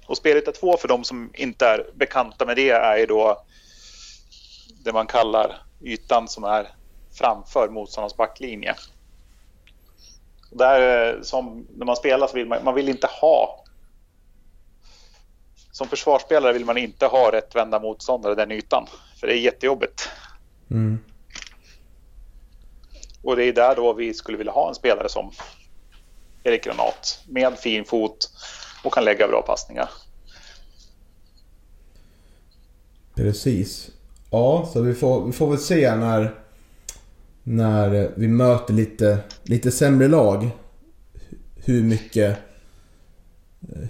Och 0.08 0.18
spelyta 0.18 0.52
två 0.52 0.78
för 0.78 0.88
de 0.88 1.04
som 1.04 1.32
inte 1.34 1.66
är 1.66 1.92
bekanta 1.94 2.46
med 2.46 2.56
det 2.56 2.70
är 2.70 2.98
ju 2.98 3.06
då 3.06 3.44
det 4.84 4.94
man 4.94 5.08
kallar 5.08 5.62
ytan 5.82 6.28
som 6.28 6.44
är 6.44 6.74
framför 7.12 7.70
motståndarens 7.70 8.18
backlinje. 8.18 8.76
Där, 10.52 11.20
som 11.24 11.68
när 11.76 11.86
man 11.86 11.96
spelar 11.96 12.28
så 12.28 12.34
vill 12.34 12.48
man, 12.48 12.64
man 12.64 12.76
vill 12.76 12.90
inte 12.90 13.08
ha 13.08 13.64
som 15.72 15.88
försvarsspelare 15.88 16.54
vill 16.54 16.66
man 16.66 16.78
inte 16.78 17.06
ha 17.06 17.32
rättvända 17.32 17.80
motståndare 17.80 18.36
den 18.36 18.52
ytan. 18.52 18.88
För 19.20 19.28
det 19.28 19.34
är 19.34 19.38
jättejobbigt. 19.38 20.10
Mm. 20.72 21.00
Och 23.22 23.36
det 23.36 23.46
är 23.46 23.54
där 23.54 23.76
då 23.76 23.94
vi 23.94 24.14
skulle 24.14 24.38
vilja 24.38 24.54
ha 24.54 24.70
en 24.70 24.76
spelare 24.76 25.10
som 25.10 25.32
Erik 26.44 26.64
Granat 26.64 27.24
med 27.28 27.58
fin 27.58 27.86
fot 27.86 28.32
och 28.84 28.94
kan 28.94 29.06
lägga 29.06 29.28
bra 29.28 29.42
passningar. 29.42 29.90
Precis. 33.16 33.92
Ja, 34.32 34.70
så 34.74 34.82
vi 34.82 34.94
får, 34.94 35.26
vi 35.26 35.32
får 35.32 35.50
väl 35.50 35.60
se 35.60 35.96
när, 35.96 36.36
när 37.44 38.12
vi 38.16 38.28
möter 38.28 38.74
lite, 38.74 39.18
lite 39.44 39.72
sämre 39.72 40.08
lag. 40.08 40.50
Hur 41.56 41.84
mycket, 41.84 42.38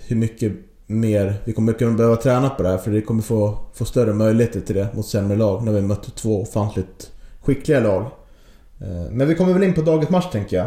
hur 0.07 0.15
mycket 0.15 0.53
mer 0.89 1.35
vi 1.43 1.53
kommer 1.53 1.73
kunna 1.73 1.97
behöva 1.97 2.15
träna 2.15 2.49
på 2.49 2.63
det 2.63 2.69
här. 2.69 2.77
För 2.77 2.91
vi 2.91 3.01
kommer 3.01 3.21
få, 3.21 3.57
få 3.73 3.85
större 3.85 4.13
möjligheter 4.13 4.61
till 4.61 4.75
det 4.75 4.87
mot 4.93 5.07
sämre 5.07 5.37
lag 5.37 5.63
när 5.63 5.71
vi 5.71 5.81
möter 5.81 6.11
två 6.11 6.41
ofantligt 6.41 7.11
skickliga 7.41 7.79
lag. 7.79 8.01
Eh, 8.81 9.11
men 9.11 9.27
vi 9.27 9.35
kommer 9.35 9.53
väl 9.53 9.63
in 9.63 9.73
på 9.73 9.81
dagens 9.81 10.09
match 10.09 10.31
tänker 10.31 10.57
jag. 10.57 10.65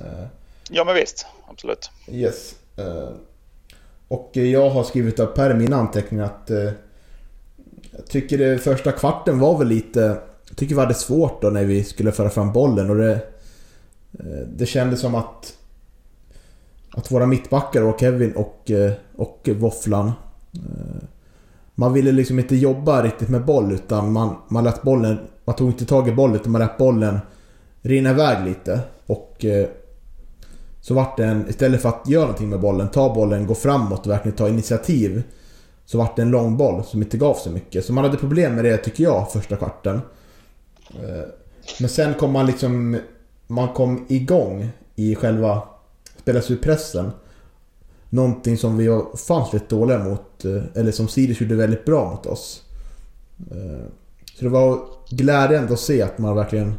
Eh, 0.00 0.26
ja 0.70 0.84
men 0.84 0.94
visst, 0.94 1.26
absolut. 1.48 1.90
Yes. 2.08 2.54
Eh, 2.76 3.10
och 4.08 4.30
jag 4.32 4.70
har 4.70 4.84
skrivit 4.84 5.18
upp 5.18 5.38
här 5.38 5.50
i 5.50 5.54
mina 5.54 5.76
anteckningar 5.76 6.24
att 6.24 6.50
jag 8.00 8.08
tycker 8.08 8.38
det 8.38 8.58
första 8.58 8.92
kvarten 8.92 9.38
var 9.38 9.58
väl 9.58 9.68
lite... 9.68 10.00
Jag 10.48 10.56
tycker 10.56 10.74
vi 10.74 10.80
hade 10.80 10.94
svårt 10.94 11.42
då 11.42 11.50
när 11.50 11.64
vi 11.64 11.84
skulle 11.84 12.12
föra 12.12 12.30
fram 12.30 12.52
bollen 12.52 12.90
och 12.90 12.96
det... 12.96 13.12
Eh, 14.12 14.46
det 14.56 14.66
kändes 14.66 15.00
som 15.00 15.14
att... 15.14 15.56
Att 16.90 17.12
våra 17.12 17.26
mittbackar 17.26 17.82
och 17.82 18.00
Kevin 18.00 18.32
och, 18.32 18.70
eh, 18.70 18.92
och 19.16 19.48
Våfflan... 19.58 20.12
Eh, 20.52 21.02
man 21.74 21.92
ville 21.92 22.12
liksom 22.12 22.38
inte 22.38 22.56
jobba 22.56 23.02
riktigt 23.02 23.28
med 23.28 23.44
boll 23.44 23.72
utan 23.72 24.12
man, 24.12 24.36
man 24.48 24.64
lät 24.64 24.82
bollen... 24.82 25.18
Man 25.44 25.56
tog 25.56 25.68
inte 25.68 25.86
tag 25.86 26.08
i 26.08 26.12
bollen 26.12 26.36
utan 26.36 26.52
man 26.52 26.60
lät 26.60 26.78
bollen 26.78 27.18
rinna 27.82 28.10
iväg 28.10 28.44
lite. 28.44 28.80
Och... 29.06 29.44
Så 30.80 30.94
vart 30.94 31.16
det 31.16 31.24
en... 31.24 31.48
Istället 31.48 31.82
för 31.82 31.88
att 31.88 32.08
göra 32.08 32.24
någonting 32.24 32.48
med 32.48 32.60
bollen, 32.60 32.88
ta 32.88 33.14
bollen, 33.14 33.46
gå 33.46 33.54
framåt 33.54 34.06
och 34.06 34.12
verkligen 34.12 34.36
ta 34.36 34.48
initiativ 34.48 35.22
så 35.90 35.98
vart 35.98 36.16
det 36.16 36.22
en 36.22 36.30
lång 36.30 36.56
boll 36.56 36.84
som 36.84 37.02
inte 37.02 37.18
gav 37.18 37.34
så 37.34 37.50
mycket. 37.50 37.84
Så 37.84 37.92
man 37.92 38.04
hade 38.04 38.16
problem 38.16 38.54
med 38.54 38.64
det 38.64 38.76
tycker 38.76 39.04
jag 39.04 39.32
första 39.32 39.56
kvarten. 39.56 40.00
Eh, 40.90 41.24
men 41.80 41.88
sen 41.88 42.14
kom 42.14 42.32
man 42.32 42.46
liksom... 42.46 42.98
Man 43.46 43.68
kom 43.68 44.06
igång 44.08 44.70
i 44.96 45.14
själva... 45.14 45.62
Spelas 46.16 46.50
ur 46.50 46.56
pressen. 46.56 47.10
Någonting 48.10 48.58
som 48.58 48.76
vi 48.76 49.02
fanns 49.26 49.52
lite 49.52 49.66
dåliga 49.68 49.98
mot. 49.98 50.44
Eh, 50.44 50.62
eller 50.74 50.92
som 50.92 51.08
Sirius 51.08 51.40
gjorde 51.40 51.54
väldigt 51.54 51.84
bra 51.84 52.10
mot 52.10 52.26
oss. 52.26 52.62
Eh, 53.50 53.86
så 54.34 54.44
det 54.44 54.50
var 54.50 54.80
glädjande 55.08 55.72
att 55.72 55.80
se 55.80 56.02
att 56.02 56.18
man 56.18 56.36
verkligen 56.36 56.74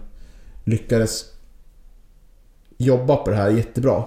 lyckades 0.64 1.26
jobba 2.78 3.16
på 3.16 3.30
det 3.30 3.36
här 3.36 3.50
jättebra. 3.50 4.04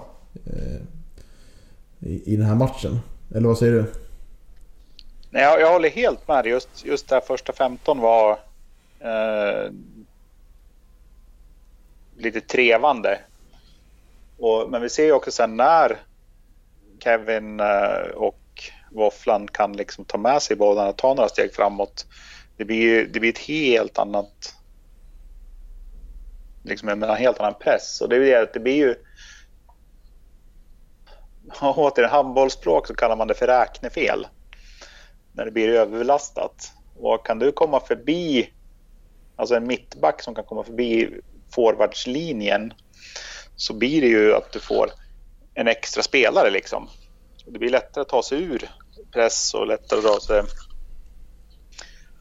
I 2.01 2.37
den 2.37 2.47
här 2.47 2.55
matchen. 2.55 2.99
Eller 3.35 3.49
vad 3.49 3.59
säger 3.59 3.73
du? 3.73 4.04
Nej, 5.35 5.43
jag, 5.43 5.61
jag 5.61 5.73
håller 5.73 5.91
helt 5.91 6.29
med. 6.29 6.47
Just, 6.47 6.85
just 6.85 7.09
det 7.09 7.15
här 7.15 7.21
första 7.21 7.53
15 7.53 8.01
var 8.01 8.39
eh, 9.01 9.71
lite 12.17 12.41
trevande. 12.41 13.21
Och, 14.39 14.71
men 14.71 14.83
vi 14.83 14.91
ser 14.91 15.05
ju 15.05 15.13
också 15.13 15.31
sen 15.31 15.57
när 15.57 15.97
Kevin 16.99 17.61
eh, 17.61 18.11
och 18.15 18.41
Våfflan 18.91 19.49
kan 19.49 19.73
liksom 19.73 20.05
ta 20.05 20.19
med 20.19 20.43
sig 20.43 20.57
båda 20.57 20.89
och 20.89 20.97
ta 20.97 21.15
några 21.15 21.29
steg 21.29 21.55
framåt. 21.55 22.07
Det 22.57 22.65
blir, 22.65 23.07
det 23.07 23.21
blir 23.21 23.31
ett 23.31 23.39
helt 23.39 23.99
annat 23.99 24.55
liksom 26.63 26.89
en 26.89 27.03
helt 27.03 27.41
annan 27.41 27.55
press. 27.61 28.01
Och 28.01 28.09
det, 28.09 28.17
är 28.17 28.21
det, 28.21 28.51
det 28.53 28.61
blir 28.61 28.77
ju 28.77 28.95
återigen 31.61 32.11
handbollsspråk 32.11 32.87
så 32.87 32.95
kallar 32.95 33.17
man 33.17 33.29
det 33.29 33.35
för 33.35 33.47
räknefel 33.47 34.27
när 35.35 35.45
det 35.45 35.51
blir 35.51 35.69
överbelastat. 35.69 36.73
Och 36.97 37.27
kan 37.27 37.39
du 37.39 37.53
komma 37.53 37.81
förbi, 37.81 38.51
alltså 39.37 39.55
en 39.55 39.67
mittback 39.67 40.23
som 40.23 40.35
kan 40.35 40.45
komma 40.45 40.65
förbi 40.65 41.21
forwardslinjen 41.55 42.73
så 43.57 43.75
blir 43.75 44.01
det 44.01 44.07
ju 44.07 44.35
att 44.35 44.53
du 44.53 44.61
får 44.61 44.91
en 45.55 45.69
extra 45.69 46.03
spelare 46.03 46.51
liksom. 46.51 46.89
Det 47.47 47.59
blir 47.59 47.71
lättare 47.71 48.03
att 48.03 48.09
ta 48.09 48.23
sig 48.23 48.43
ur 48.43 48.71
press 49.13 49.55
och 49.55 49.67
lättare 49.67 49.99
att 49.99 50.05
dra 50.05 50.21
sig. 50.21 50.43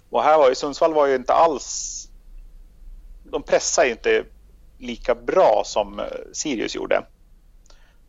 Och 0.09 0.23
här 0.23 0.37
var 0.37 0.49
ju 0.49 0.55
Sundsvall 0.55 0.93
var 0.93 1.07
ju 1.07 1.15
inte 1.15 1.33
alls. 1.33 1.99
De 3.23 3.43
pressar 3.43 3.85
ju 3.85 3.91
inte 3.91 4.25
lika 4.77 5.15
bra 5.15 5.61
som 5.65 5.99
eh, 5.99 6.05
Sirius 6.33 6.75
gjorde. 6.75 7.05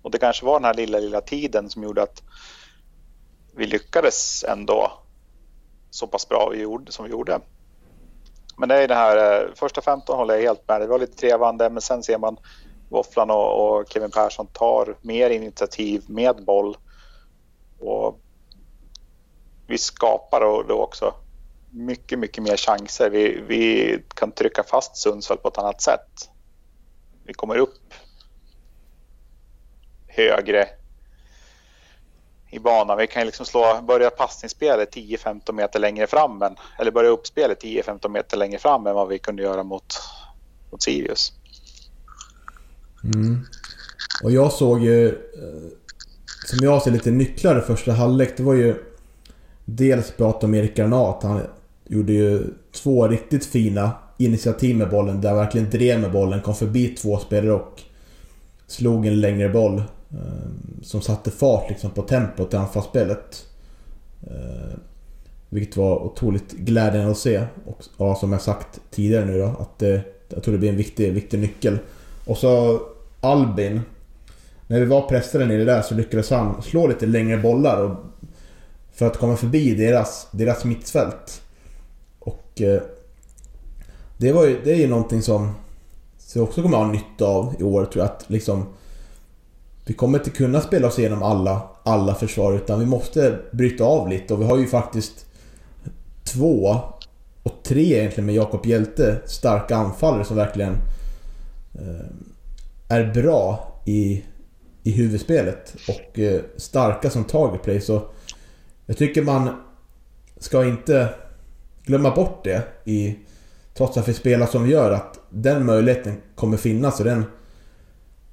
Och 0.03 0.11
det 0.11 0.19
kanske 0.19 0.47
var 0.47 0.61
den 0.61 0.65
här 0.65 0.75
lilla, 0.75 0.99
lilla 0.99 1.21
tiden 1.21 1.71
som 1.71 1.83
gjorde 1.83 2.03
att 2.03 2.23
vi 3.57 3.67
lyckades 3.67 4.45
ändå 4.49 4.93
så 5.91 6.07
pass 6.07 6.29
bra 6.29 6.49
vi 6.53 6.61
gjorde, 6.61 6.93
som 6.93 7.05
vi 7.05 7.11
gjorde. 7.11 7.41
Men 8.57 8.69
det 8.69 8.75
är 8.75 8.89
det 8.89 8.95
här, 8.95 9.43
eh, 9.43 9.55
första 9.55 9.81
15 9.81 10.17
håller 10.17 10.35
jag 10.35 10.43
helt 10.43 10.69
med. 10.69 10.81
Det 10.81 10.87
var 10.87 10.99
lite 10.99 11.17
trevande 11.17 11.71
men 11.71 11.83
sen 11.83 12.03
ser 12.03 12.19
man 12.19 12.37
Våfflan 12.89 13.31
och, 13.31 13.79
och 13.79 13.93
Kevin 13.93 14.11
Persson 14.11 14.47
tar 14.47 14.97
mer 15.01 15.31
initiativ 15.31 16.05
med 16.07 16.45
boll. 16.45 16.77
Och 17.79 18.21
vi 19.67 19.79
skapar 19.79 20.65
då 20.69 20.83
också 20.83 21.15
mycket, 21.71 22.19
mycket 22.19 22.43
mer 22.43 22.57
chanser. 22.57 23.11
Vi, 23.11 23.41
vi 23.49 23.99
kan 24.15 24.33
trycka 24.33 24.63
fast 24.63 24.97
Sundsvall 24.97 25.39
på 25.39 25.49
ett 25.49 25.59
annat 25.59 25.83
sätt. 25.83 26.31
Vi 27.25 27.35
kommer 27.35 27.57
upp 27.57 27.95
högre 30.07 30.69
i 32.55 32.61
banan. 32.61 32.99
Vi 32.99 33.07
kan 33.07 33.23
ju 33.23 33.27
liksom 33.27 33.47
slå, 33.47 33.81
börja 33.89 34.11
passningsspelet 34.11 34.95
10-15 34.95 35.53
meter 35.53 35.81
längre 35.81 36.07
fram, 36.07 36.39
men, 36.39 36.57
eller 36.79 36.91
börja 36.91 37.11
uppspelet 37.11 37.63
10-15 37.63 38.09
meter 38.09 38.37
längre 38.37 38.59
fram 38.59 38.87
än 38.87 38.95
vad 38.95 39.09
vi 39.09 39.19
kunde 39.19 39.43
göra 39.43 39.63
mot, 39.63 39.95
mot 40.71 40.83
Sirius. 40.83 41.33
Mm. 43.05 43.41
Och 44.23 44.31
jag 44.31 44.53
såg 44.53 44.85
ju, 44.85 45.09
eh, 45.09 45.15
som 46.47 46.59
jag 46.63 46.83
ser 46.83 46.91
lite 46.91 47.11
nycklar 47.11 47.59
i 47.59 47.61
första 47.61 47.93
halvlek, 47.93 48.37
det 48.37 48.43
var 48.43 48.55
ju 48.55 48.75
dels 49.65 50.11
prata 50.11 50.47
om 50.47 50.55
Erik 50.55 50.77
Granat. 50.77 51.23
Han 51.23 51.43
gjorde 51.85 52.13
ju 52.13 52.45
två 52.73 53.09
riktigt 53.09 53.47
fina 53.47 53.91
initiativ 54.19 54.77
med 54.77 54.91
bollen 54.91 55.21
där 55.21 55.29
han 55.29 55.39
verkligen 55.39 55.71
drev 55.71 56.01
med 56.01 56.13
bollen, 56.13 56.43
kom 56.43 56.55
förbi 56.55 56.89
två 56.89 57.19
spelare 57.19 57.53
och 57.53 57.83
slog 58.67 59.07
en 59.07 59.21
längre 59.21 59.49
boll. 59.49 59.83
Eh, 60.15 60.83
som 60.83 61.01
satte 61.01 61.31
fart 61.31 61.71
liksom 61.71 61.91
på 61.91 62.03
tempot 62.03 62.55
i 62.55 62.57
anfallsspelet. 62.57 63.47
Eh, 64.23 64.79
vilket 65.49 65.77
var 65.77 65.99
otroligt 65.99 66.53
glädjande 66.53 67.11
att 67.11 67.19
se. 67.19 67.47
Och 67.67 67.79
ja, 67.97 68.15
som 68.15 68.33
jag 68.33 68.43
sagt 68.43 68.81
tidigare 68.91 69.25
nu 69.25 69.39
då, 69.39 69.47
att 69.47 69.79
det, 69.79 70.03
jag 70.29 70.43
tror 70.43 70.53
det 70.53 70.59
blir 70.59 70.71
en 70.71 70.77
viktig, 70.77 71.13
viktig 71.13 71.39
nyckel. 71.39 71.79
Och 72.27 72.39
så 72.39 72.81
Albin. 73.21 73.81
När 74.67 74.81
vi 74.81 74.87
var 74.87 75.09
pressade 75.09 75.47
nere 75.47 75.65
där 75.65 75.83
så 75.83 75.95
lyckades 75.95 76.31
han 76.31 76.63
slå 76.63 76.87
lite 76.87 77.07
längre 77.07 77.37
bollar 77.37 77.83
och, 77.83 77.97
för 78.93 79.07
att 79.07 79.17
komma 79.17 79.37
förbi 79.37 79.75
deras, 79.75 80.29
deras 80.31 80.65
mittfält. 80.65 81.43
Och 82.19 82.61
eh, 82.61 82.83
det, 84.17 84.33
var 84.33 84.47
ju, 84.47 84.61
det 84.65 84.73
är 84.73 84.77
ju 84.77 84.89
någonting 84.89 85.23
som 85.23 85.53
vi 86.35 86.41
också 86.41 86.63
kommer 86.63 86.77
ha 86.77 86.93
nytta 86.93 87.25
av 87.25 87.55
i 87.59 87.63
år 87.63 87.85
tror 87.85 88.05
jag. 88.05 88.13
Att 88.13 88.25
liksom, 88.27 88.67
vi 89.85 89.95
kommer 89.95 90.19
inte 90.19 90.31
kunna 90.31 90.61
spela 90.61 90.89
oss 90.89 90.99
igenom 90.99 91.23
alla, 91.23 91.63
alla 91.83 92.15
försvar 92.15 92.53
utan 92.53 92.81
vi 92.81 92.87
måste 92.87 93.39
bryta 93.53 93.85
av 93.85 94.09
lite 94.09 94.35
och 94.35 94.41
vi 94.41 94.45
har 94.45 94.59
ju 94.59 94.67
faktiskt 94.67 95.27
två 96.25 96.79
och 97.43 97.63
tre 97.63 97.99
egentligen 97.99 98.27
med 98.27 98.35
Jakob 98.35 98.67
Hjälte 98.67 99.17
starka 99.27 99.77
anfallare 99.77 100.25
som 100.25 100.37
verkligen 100.37 100.75
eh, 101.75 102.07
är 102.89 103.13
bra 103.15 103.73
i, 103.85 104.25
i 104.83 104.91
huvudspelet 104.91 105.75
och 105.89 106.19
eh, 106.19 106.41
starka 106.57 107.11
som 107.11 107.25
target 107.25 107.63
play. 107.63 107.81
Så 107.81 108.03
jag 108.87 108.97
tycker 108.97 109.23
man 109.23 109.63
ska 110.39 110.65
inte 110.65 111.09
glömma 111.85 112.15
bort 112.15 112.45
det 112.45 112.63
i 112.85 113.19
trots 113.75 113.97
att 113.97 114.09
vi 114.09 114.15
spelar 114.15 114.47
som 114.47 114.65
vi 114.65 114.71
gör 114.71 114.91
att 114.91 115.21
den 115.31 115.67
möjligheten 115.67 116.21
kommer 116.35 116.57
finnas 116.57 116.99
och 116.99 117.05
den 117.05 117.25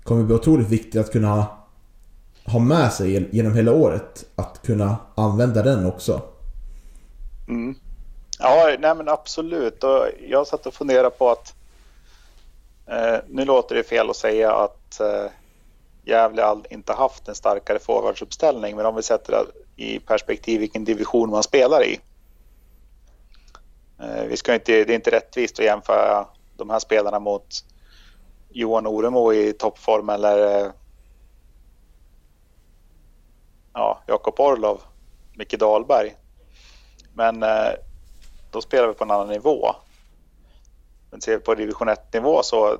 kommer 0.03 0.23
bli 0.23 0.35
otroligt 0.35 0.69
viktig 0.69 0.99
att 0.99 1.11
kunna 1.11 1.27
ha, 1.27 1.67
ha 2.45 2.59
med 2.59 2.93
sig 2.93 3.29
genom 3.31 3.55
hela 3.55 3.71
året. 3.71 4.25
Att 4.35 4.61
kunna 4.61 4.97
använda 5.15 5.63
den 5.63 5.85
också. 5.85 6.21
Mm. 7.47 7.75
Ja, 8.39 8.75
nej 8.79 8.95
men 8.95 9.09
absolut. 9.09 9.83
Och 9.83 10.07
jag 10.27 10.47
satt 10.47 10.65
och 10.65 10.73
funderade 10.73 11.09
på 11.09 11.29
att 11.29 11.53
eh, 12.85 13.19
nu 13.27 13.45
låter 13.45 13.75
det 13.75 13.83
fel 13.83 14.09
att 14.09 14.15
säga 14.15 14.55
att 14.55 14.99
eh, 14.99 15.25
Gävle 16.05 16.55
inte 16.69 16.93
haft 16.93 17.27
en 17.27 17.35
starkare 17.35 17.79
forwardsuppställning, 17.79 18.75
men 18.75 18.85
om 18.85 18.95
vi 18.95 19.03
sätter 19.03 19.31
det 19.31 19.83
i 19.83 19.99
perspektiv 19.99 20.59
vilken 20.59 20.85
division 20.85 21.29
man 21.29 21.43
spelar 21.43 21.83
i. 21.83 21.99
Eh, 23.99 24.23
vi 24.29 24.37
ska 24.37 24.53
inte, 24.53 24.71
det 24.71 24.93
är 24.93 24.95
inte 24.95 25.11
rättvist 25.11 25.59
att 25.59 25.65
jämföra 25.65 26.27
de 26.57 26.69
här 26.69 26.79
spelarna 26.79 27.19
mot 27.19 27.65
Johan 28.53 28.87
Oremo 28.87 29.33
i 29.33 29.53
toppform 29.53 30.09
eller 30.09 30.65
eh, 30.65 30.71
ja, 33.73 34.01
Jakob 34.07 34.39
Orlov, 34.39 34.81
Micke 35.33 35.59
Dahlberg. 35.59 36.15
Men 37.13 37.43
eh, 37.43 37.71
då 38.51 38.61
spelar 38.61 38.87
vi 38.87 38.93
på 38.93 39.03
en 39.03 39.11
annan 39.11 39.27
nivå. 39.27 39.75
Men 41.11 41.21
ser 41.21 41.37
vi 41.37 41.39
på 41.39 41.55
division 41.55 41.89
1-nivå 41.89 42.43
så 42.43 42.77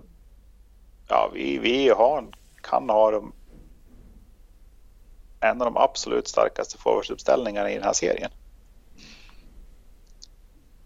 ja, 1.08 1.32
vi, 1.34 1.58
vi 1.58 1.90
har, 1.90 2.26
kan 2.62 2.90
ha 2.90 3.12
de, 3.12 3.34
en 5.40 5.62
av 5.62 5.66
de 5.66 5.78
absolut 5.78 6.28
starkaste 6.28 6.78
forwardsuppställningarna 6.78 7.72
i 7.72 7.76
den 7.76 7.84
här 7.84 7.94
serien. 7.94 8.32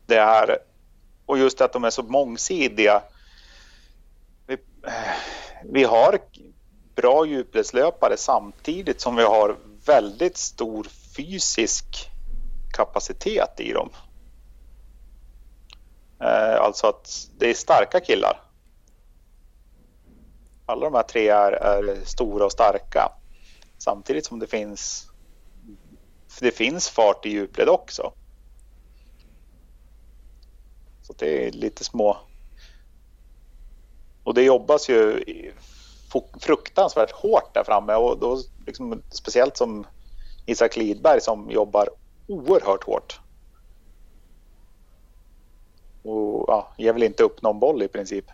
Det 0.06 0.18
är, 0.18 0.58
och 1.26 1.38
just 1.38 1.62
att 1.62 1.74
de 1.74 1.84
är 1.84 1.90
så 1.90 2.04
mångsidiga. 2.04 3.02
Vi, 5.64 5.84
har 5.84 6.20
bra 6.96 7.26
djupledslöpare 7.26 8.18
samtidigt 8.18 9.02
som 9.02 9.16
vi 9.16 9.24
har 9.24 9.58
väldigt 9.86 10.38
stor 10.38 10.88
fysisk 11.18 12.10
kapacitet 12.74 13.60
i 13.60 13.72
dem. 13.72 13.90
Eh, 16.22 16.62
alltså 16.62 16.88
att 16.88 17.30
det 17.38 17.50
är 17.50 17.54
starka 17.54 18.00
killar. 18.00 18.42
Alla 20.66 20.86
de 20.86 20.94
här 20.94 21.04
tre 21.04 21.30
är, 21.30 21.52
är 21.52 22.06
stora 22.06 22.46
och 22.46 22.52
starka. 22.52 23.12
Samtidigt 23.78 24.26
som 24.26 24.40
det 24.40 24.48
finns 24.48 25.10
det 26.40 26.52
finns 26.52 26.90
fart 26.90 27.26
i 27.26 27.30
djupled 27.30 27.70
också. 27.70 28.14
Så 31.02 31.14
det 31.14 31.48
är 31.48 31.52
lite 31.52 31.84
små... 31.84 32.18
Och 34.26 34.34
det 34.34 34.44
jobbas 34.44 34.90
ju 34.90 35.24
fruktansvärt 36.40 37.12
hårt 37.12 37.54
där 37.54 37.64
framme 37.64 37.96
och 37.96 38.20
då 38.20 38.40
liksom, 38.66 39.02
speciellt 39.10 39.58
som 39.58 39.86
Isak 40.46 40.78
Lidberg 40.78 41.22
som 41.22 41.52
jobbar 41.52 41.90
oerhört 42.28 42.84
hårt. 42.84 43.20
Och 46.04 46.46
ja, 46.48 46.74
ger 46.78 46.94
väl 46.94 47.04
inte 47.04 47.24
upp 47.24 47.42
någon 47.42 47.60
boll 47.60 47.84
i 47.84 47.88
princip. 47.88 48.26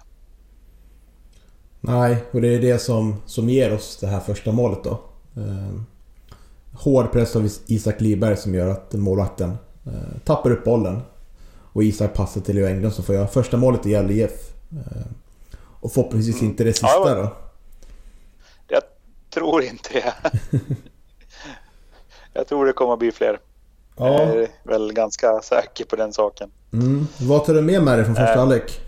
Nej, 1.79 2.17
och 2.31 2.41
det 2.41 2.55
är 2.55 2.59
det 2.59 2.79
som, 2.79 3.15
som 3.25 3.49
ger 3.49 3.73
oss 3.73 3.97
det 3.97 4.07
här 4.07 4.19
första 4.19 4.51
målet 4.51 4.83
då. 4.83 4.99
Eh, 5.37 5.81
hård 6.73 7.11
press 7.11 7.35
av 7.35 7.49
Isak 7.67 8.01
Lidberg 8.01 8.37
som 8.37 8.55
gör 8.55 8.67
att 8.67 8.93
målvakten 8.93 9.57
eh, 9.85 10.19
tappar 10.25 10.51
upp 10.51 10.63
bollen. 10.63 11.01
Och 11.73 11.83
Isak 11.83 12.13
passar 12.13 12.41
till 12.41 12.55
Leo 12.55 12.67
Englund 12.67 12.93
som 12.93 13.03
får 13.03 13.15
göra 13.15 13.27
första 13.27 13.57
målet 13.57 13.85
i 13.85 14.03
LIF. 14.03 14.53
Eh, 14.71 15.11
och 15.81 15.91
förhoppningsvis 15.91 16.35
mm. 16.35 16.51
inte 16.51 16.63
det 16.63 16.73
sista 16.73 16.87
ja, 16.87 17.15
då. 17.15 17.35
Jag 18.67 18.83
tror 19.29 19.63
inte 19.63 19.93
det. 19.93 20.13
jag 22.33 22.47
tror 22.47 22.65
det 22.65 22.73
kommer 22.73 22.93
att 22.93 22.99
bli 22.99 23.11
fler. 23.11 23.39
Ja. 23.97 24.07
Jag 24.07 24.43
är 24.43 24.49
väl 24.63 24.93
ganska 24.93 25.41
säker 25.41 25.85
på 25.85 25.95
den 25.95 26.13
saken. 26.13 26.51
Mm. 26.73 27.07
Vad 27.21 27.45
tar 27.45 27.53
du 27.53 27.61
med 27.61 27.83
med 27.83 27.97
dig 27.97 28.05
från 28.05 28.15
första 28.15 28.33
äh, 28.33 28.39
halvlek? 28.39 28.81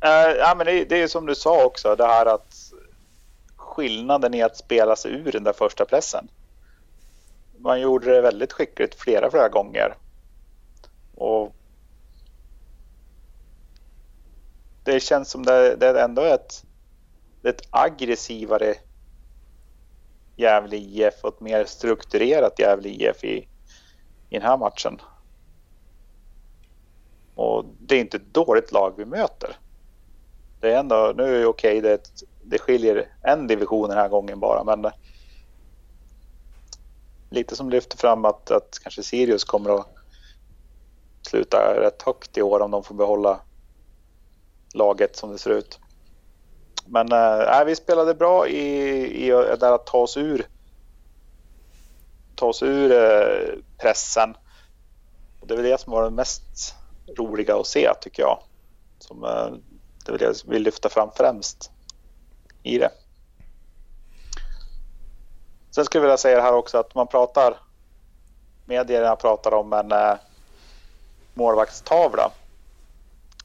Äh, 0.00 0.10
ja, 0.38 0.54
men 0.56 0.66
det, 0.66 0.84
det 0.84 1.02
är 1.02 1.08
som 1.08 1.26
du 1.26 1.34
sa 1.34 1.64
också, 1.64 1.96
det 1.96 2.06
här 2.06 2.26
att 2.26 2.72
skillnaden 3.56 4.34
i 4.34 4.42
att 4.42 4.56
spela 4.56 4.96
sig 4.96 5.12
ur 5.12 5.32
den 5.32 5.44
där 5.44 5.52
första 5.52 5.84
pressen. 5.84 6.28
Man 7.58 7.80
gjorde 7.80 8.14
det 8.14 8.20
väldigt 8.20 8.52
skickligt 8.52 8.94
flera, 8.94 9.30
flera 9.30 9.48
gånger. 9.48 9.94
Och 11.14 11.54
det 14.90 15.00
känns 15.00 15.30
som 15.30 15.46
det, 15.46 15.76
det 15.76 16.00
ändå 16.00 16.22
är 16.22 16.34
ett, 16.34 16.64
ett 17.42 17.62
aggressivare 17.70 18.74
Gävle 20.36 20.76
IF 20.76 21.14
och 21.22 21.34
ett 21.34 21.40
mer 21.40 21.64
strukturerat 21.64 22.58
Gävle 22.58 22.88
IF 22.88 23.24
i, 23.24 23.36
i 24.28 24.38
den 24.38 24.42
här 24.42 24.56
matchen. 24.56 25.00
Och 27.34 27.64
det 27.80 27.94
är 27.94 28.00
inte 28.00 28.16
ett 28.16 28.34
dåligt 28.34 28.72
lag 28.72 28.94
vi 28.96 29.04
möter. 29.04 29.56
Det 30.60 30.72
är 30.72 30.78
ändå, 30.78 31.12
nu 31.16 31.22
är 31.22 31.38
det 31.38 31.46
okej, 31.46 31.78
okay, 31.78 31.80
det, 31.80 32.10
det 32.42 32.58
skiljer 32.58 33.08
en 33.22 33.46
division 33.46 33.88
den 33.88 33.98
här 33.98 34.08
gången 34.08 34.40
bara, 34.40 34.64
men 34.64 34.92
lite 37.30 37.56
som 37.56 37.70
lyfter 37.70 37.98
fram 37.98 38.24
att, 38.24 38.50
att 38.50 38.78
kanske 38.82 39.02
Sirius 39.02 39.44
kommer 39.44 39.80
att 39.80 39.86
sluta 41.22 41.80
rätt 41.80 42.02
högt 42.02 42.38
i 42.38 42.42
år 42.42 42.60
om 42.60 42.70
de 42.70 42.84
får 42.84 42.94
behålla 42.94 43.40
laget 44.74 45.16
som 45.16 45.32
det 45.32 45.38
ser 45.38 45.50
ut. 45.50 45.78
Men 46.86 47.12
äh, 47.12 47.64
vi 47.64 47.76
spelade 47.76 48.14
bra 48.14 48.48
i, 48.48 49.26
i 49.26 49.30
där 49.30 49.72
att 49.72 49.86
ta 49.86 49.98
oss 49.98 50.16
ur, 50.16 50.46
ta 52.34 52.46
oss 52.46 52.62
ur 52.62 52.92
äh, 52.92 53.58
pressen. 53.78 54.36
Och 55.40 55.46
det 55.46 55.54
är 55.54 55.56
väl 55.56 55.70
det 55.70 55.80
som 55.80 55.92
var 55.92 56.02
det 56.02 56.10
mest 56.10 56.74
roliga 57.16 57.56
att 57.56 57.66
se 57.66 57.94
tycker 58.00 58.22
jag. 58.22 58.42
Som, 58.98 59.24
äh, 59.24 59.48
det 60.06 60.12
vill 60.12 60.20
jag 60.20 60.34
vill 60.46 60.62
lyfta 60.62 60.88
fram 60.88 61.10
främst 61.16 61.70
i 62.62 62.78
det. 62.78 62.90
Sen 65.70 65.84
skulle 65.84 66.00
jag 66.00 66.06
vilja 66.06 66.16
säga 66.16 66.40
här 66.40 66.54
också 66.54 66.78
att 66.78 66.94
man 66.94 67.06
pratar, 67.06 67.56
medierna 68.64 69.16
pratar 69.16 69.54
om 69.54 69.72
en 69.72 69.92
äh, 69.92 70.14
målvaktstavla 71.34 72.30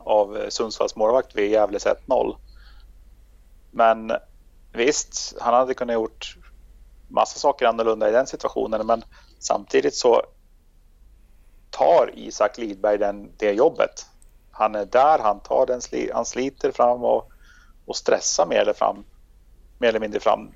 av 0.06 0.38
eh, 0.38 0.50
Sundsvalls 0.50 0.96
målvakt 0.96 1.36
vid 1.36 1.52
Gävles 1.52 1.86
1-0. 1.86 2.36
Men 3.72 4.12
visst, 4.74 5.36
han 5.40 5.54
hade 5.54 5.74
kunnat 5.74 5.94
gjort 5.94 6.38
massa 7.08 7.40
saker 7.40 7.66
annorlunda 7.66 8.10
i 8.10 8.12
den 8.12 8.28
situationen 8.28 8.88
men 8.88 9.04
samtidigt 9.40 9.96
så 9.96 10.22
tar 11.70 12.12
Isak 12.14 12.58
Lidberg 12.58 12.98
den, 12.98 13.32
det 13.38 13.52
jobbet. 13.52 14.06
Han 14.52 14.76
är 14.76 14.86
där, 14.86 15.20
han, 15.20 15.40
tar 15.40 15.66
den, 15.66 15.82
han 16.14 16.26
sliter 16.26 16.72
fram 16.72 17.04
och, 17.04 17.32
och 17.86 17.96
stressar 17.96 18.46
mer 18.46 18.60
eller, 18.60 18.74
fram, 18.74 19.06
mer 19.78 19.90
eller 19.90 20.00
mindre 20.00 20.20
fram 20.20 20.52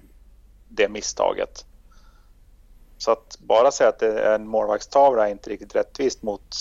det 0.70 0.90
misstaget. 0.90 1.66
Så 2.98 3.12
att 3.12 3.38
bara 3.40 3.72
säga 3.72 3.90
att 3.90 4.00
det 4.00 4.20
är 4.20 4.36
en 4.36 4.48
målvaktstavla 4.48 5.28
är 5.28 5.32
inte 5.32 5.50
riktigt 5.50 5.76
rättvist 5.76 6.24
mot 6.24 6.56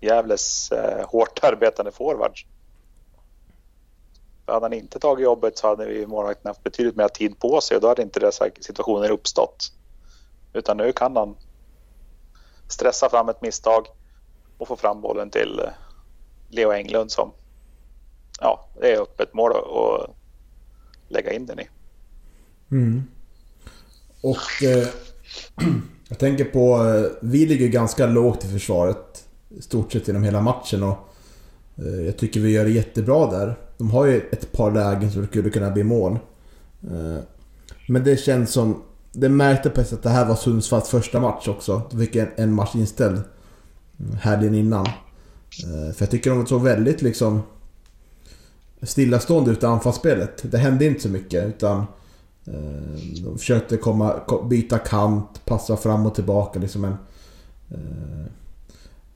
Gävles 0.00 0.72
eh, 0.72 1.08
hårt 1.08 1.44
arbetande 1.44 1.92
forwards. 1.92 2.46
För 4.44 4.52
hade 4.52 4.64
han 4.64 4.72
inte 4.72 4.98
tagit 4.98 5.24
jobbet 5.24 5.58
så 5.58 5.66
hade 5.66 5.86
vi 5.86 6.06
målvakten 6.06 6.48
haft 6.48 6.64
betydligt 6.64 6.96
mer 6.96 7.08
tid 7.08 7.38
på 7.38 7.60
sig 7.60 7.74
och 7.74 7.80
då 7.80 7.88
hade 7.88 8.02
inte 8.02 8.20
dessa 8.20 8.48
situationer 8.60 9.10
uppstått. 9.10 9.72
Utan 10.52 10.76
nu 10.76 10.92
kan 10.92 11.16
han 11.16 11.36
stressa 12.68 13.10
fram 13.10 13.28
ett 13.28 13.42
misstag 13.42 13.86
och 14.58 14.68
få 14.68 14.76
fram 14.76 15.00
bollen 15.00 15.30
till 15.30 15.58
eh, 15.58 15.70
Leo 16.48 16.72
Englund 16.72 17.12
som 17.12 17.32
ja, 18.40 18.68
det 18.80 18.92
är 18.92 19.00
öppet 19.00 19.34
mål 19.34 19.52
att 19.52 20.10
lägga 21.08 21.32
in 21.32 21.46
den 21.46 21.60
i. 21.60 21.68
Mm. 22.70 23.02
Och 24.22 24.62
eh, 24.62 24.88
Jag 26.08 26.18
tänker 26.18 26.44
på, 26.44 26.76
eh, 26.76 27.12
vi 27.20 27.46
ligger 27.46 27.68
ganska 27.68 28.06
lågt 28.06 28.44
i 28.44 28.48
försvaret. 28.48 29.28
I 29.58 29.62
stort 29.62 29.92
sett 29.92 30.08
genom 30.08 30.22
hela 30.22 30.40
matchen 30.40 30.82
och 30.82 30.98
eh, 31.76 32.04
jag 32.06 32.16
tycker 32.16 32.40
vi 32.40 32.50
gör 32.50 32.64
det 32.64 32.70
jättebra 32.70 33.30
där. 33.30 33.58
De 33.78 33.90
har 33.90 34.06
ju 34.06 34.16
ett 34.16 34.52
par 34.52 34.70
lägen 34.70 35.10
som 35.10 35.26
skulle 35.26 35.50
kunna 35.50 35.70
bli 35.70 35.84
mål. 35.84 36.18
Eh, 36.82 37.22
men 37.88 38.04
det 38.04 38.16
känns 38.16 38.50
som... 38.50 38.82
Det 39.12 39.28
märkte 39.28 39.70
på 39.70 39.80
att 39.80 40.02
det 40.02 40.10
här 40.10 40.26
var 40.26 40.34
Sundsvalls 40.34 40.88
första 40.88 41.20
match 41.20 41.48
också. 41.48 41.82
De 41.90 41.98
fick 41.98 42.16
en, 42.16 42.28
en 42.36 42.54
match 42.54 42.74
inställd 42.74 43.20
mm, 44.00 44.16
helgen 44.16 44.54
innan. 44.54 44.86
Eh, 44.86 45.92
för 45.94 46.02
jag 46.02 46.10
tycker 46.10 46.30
de 46.30 46.46
såg 46.46 46.62
väldigt 46.62 47.02
liksom 47.02 47.42
stillastående 48.82 49.50
ut 49.50 49.62
i 49.62 49.66
anfallsspelet. 49.66 50.50
Det 50.50 50.58
hände 50.58 50.84
inte 50.84 51.00
så 51.00 51.08
mycket 51.08 51.46
utan 51.46 51.84
de 53.24 53.38
försökte 53.38 53.76
komma, 53.76 54.20
byta 54.50 54.78
kant, 54.78 55.44
passa 55.44 55.76
fram 55.76 56.06
och 56.06 56.14
tillbaka 56.14 56.58
liksom 56.58 56.84
en... 56.84 56.96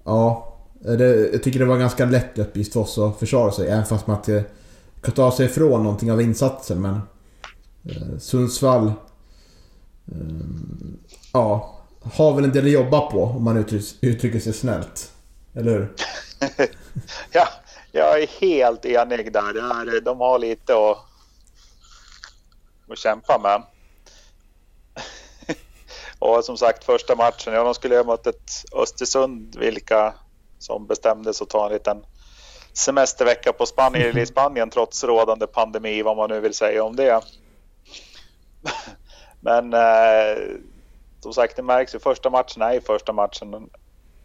Ja, 0.04 0.54
eh, 0.86 0.92
det, 0.92 1.30
jag 1.32 1.42
tycker 1.42 1.58
det 1.58 1.64
var 1.64 1.78
ganska 1.78 2.04
lätt 2.04 2.38
uppgift 2.38 2.72
för 2.72 2.80
oss 2.80 2.98
att 2.98 3.18
försvara 3.18 3.52
sig 3.52 3.68
även 3.68 3.86
fast 3.86 4.06
man 4.06 4.16
inte 4.16 4.44
kan 5.02 5.14
ta 5.14 5.32
sig 5.32 5.46
ifrån 5.46 5.82
någonting 5.82 6.12
av 6.12 6.20
insatsen 6.20 6.82
men... 6.82 7.00
Eh, 7.84 8.18
Sundsvall... 8.18 8.86
Eh, 8.86 8.92
ja, 11.32 11.80
har 12.02 12.34
väl 12.34 12.44
en 12.44 12.52
del 12.52 12.64
att 12.64 12.70
jobba 12.70 13.00
på 13.00 13.24
om 13.24 13.44
man 13.44 13.56
uttrycker, 13.56 14.06
uttrycker 14.06 14.40
sig 14.40 14.52
snällt. 14.52 15.12
Eller 15.54 15.72
hur? 15.72 15.92
ja, 17.32 17.48
jag 17.92 18.22
är 18.22 18.26
helt 18.40 18.84
enig 18.84 19.32
där. 19.32 20.00
De 20.00 20.20
har 20.20 20.38
lite 20.38 20.72
att 20.72 20.98
att 22.88 22.98
kämpa 22.98 23.38
med 23.42 23.62
och 26.24 26.44
som 26.44 26.56
sagt 26.56 26.84
första 26.84 27.16
matchen, 27.16 27.54
ja 27.54 27.64
de 27.64 27.74
skulle 27.74 27.96
ha 27.96 28.04
mött 28.04 28.26
ett 28.26 28.52
Östersund 28.72 29.56
vilka 29.56 30.14
som 30.58 30.86
bestämde 30.86 31.34
sig 31.34 31.44
att 31.44 31.50
ta 31.50 31.66
en 31.66 31.72
liten 31.72 32.06
semestervecka 32.72 33.52
på 33.52 33.66
Spanien, 33.66 34.18
i 34.18 34.26
Spanien 34.26 34.70
trots 34.70 35.04
rådande 35.04 35.46
pandemi, 35.46 36.02
vad 36.02 36.16
man 36.16 36.30
nu 36.30 36.40
vill 36.40 36.54
säga 36.54 36.84
om 36.84 36.96
det. 36.96 37.20
Men 39.40 39.74
eh, 39.74 40.42
som 41.20 41.34
sagt, 41.34 41.56
det 41.56 41.62
märks 41.62 41.94
ju. 41.94 41.98
Första 41.98 42.30
matchen 42.30 42.62
är 42.62 42.72
ju 42.72 42.80
första 42.80 43.12
matchen. 43.12 43.70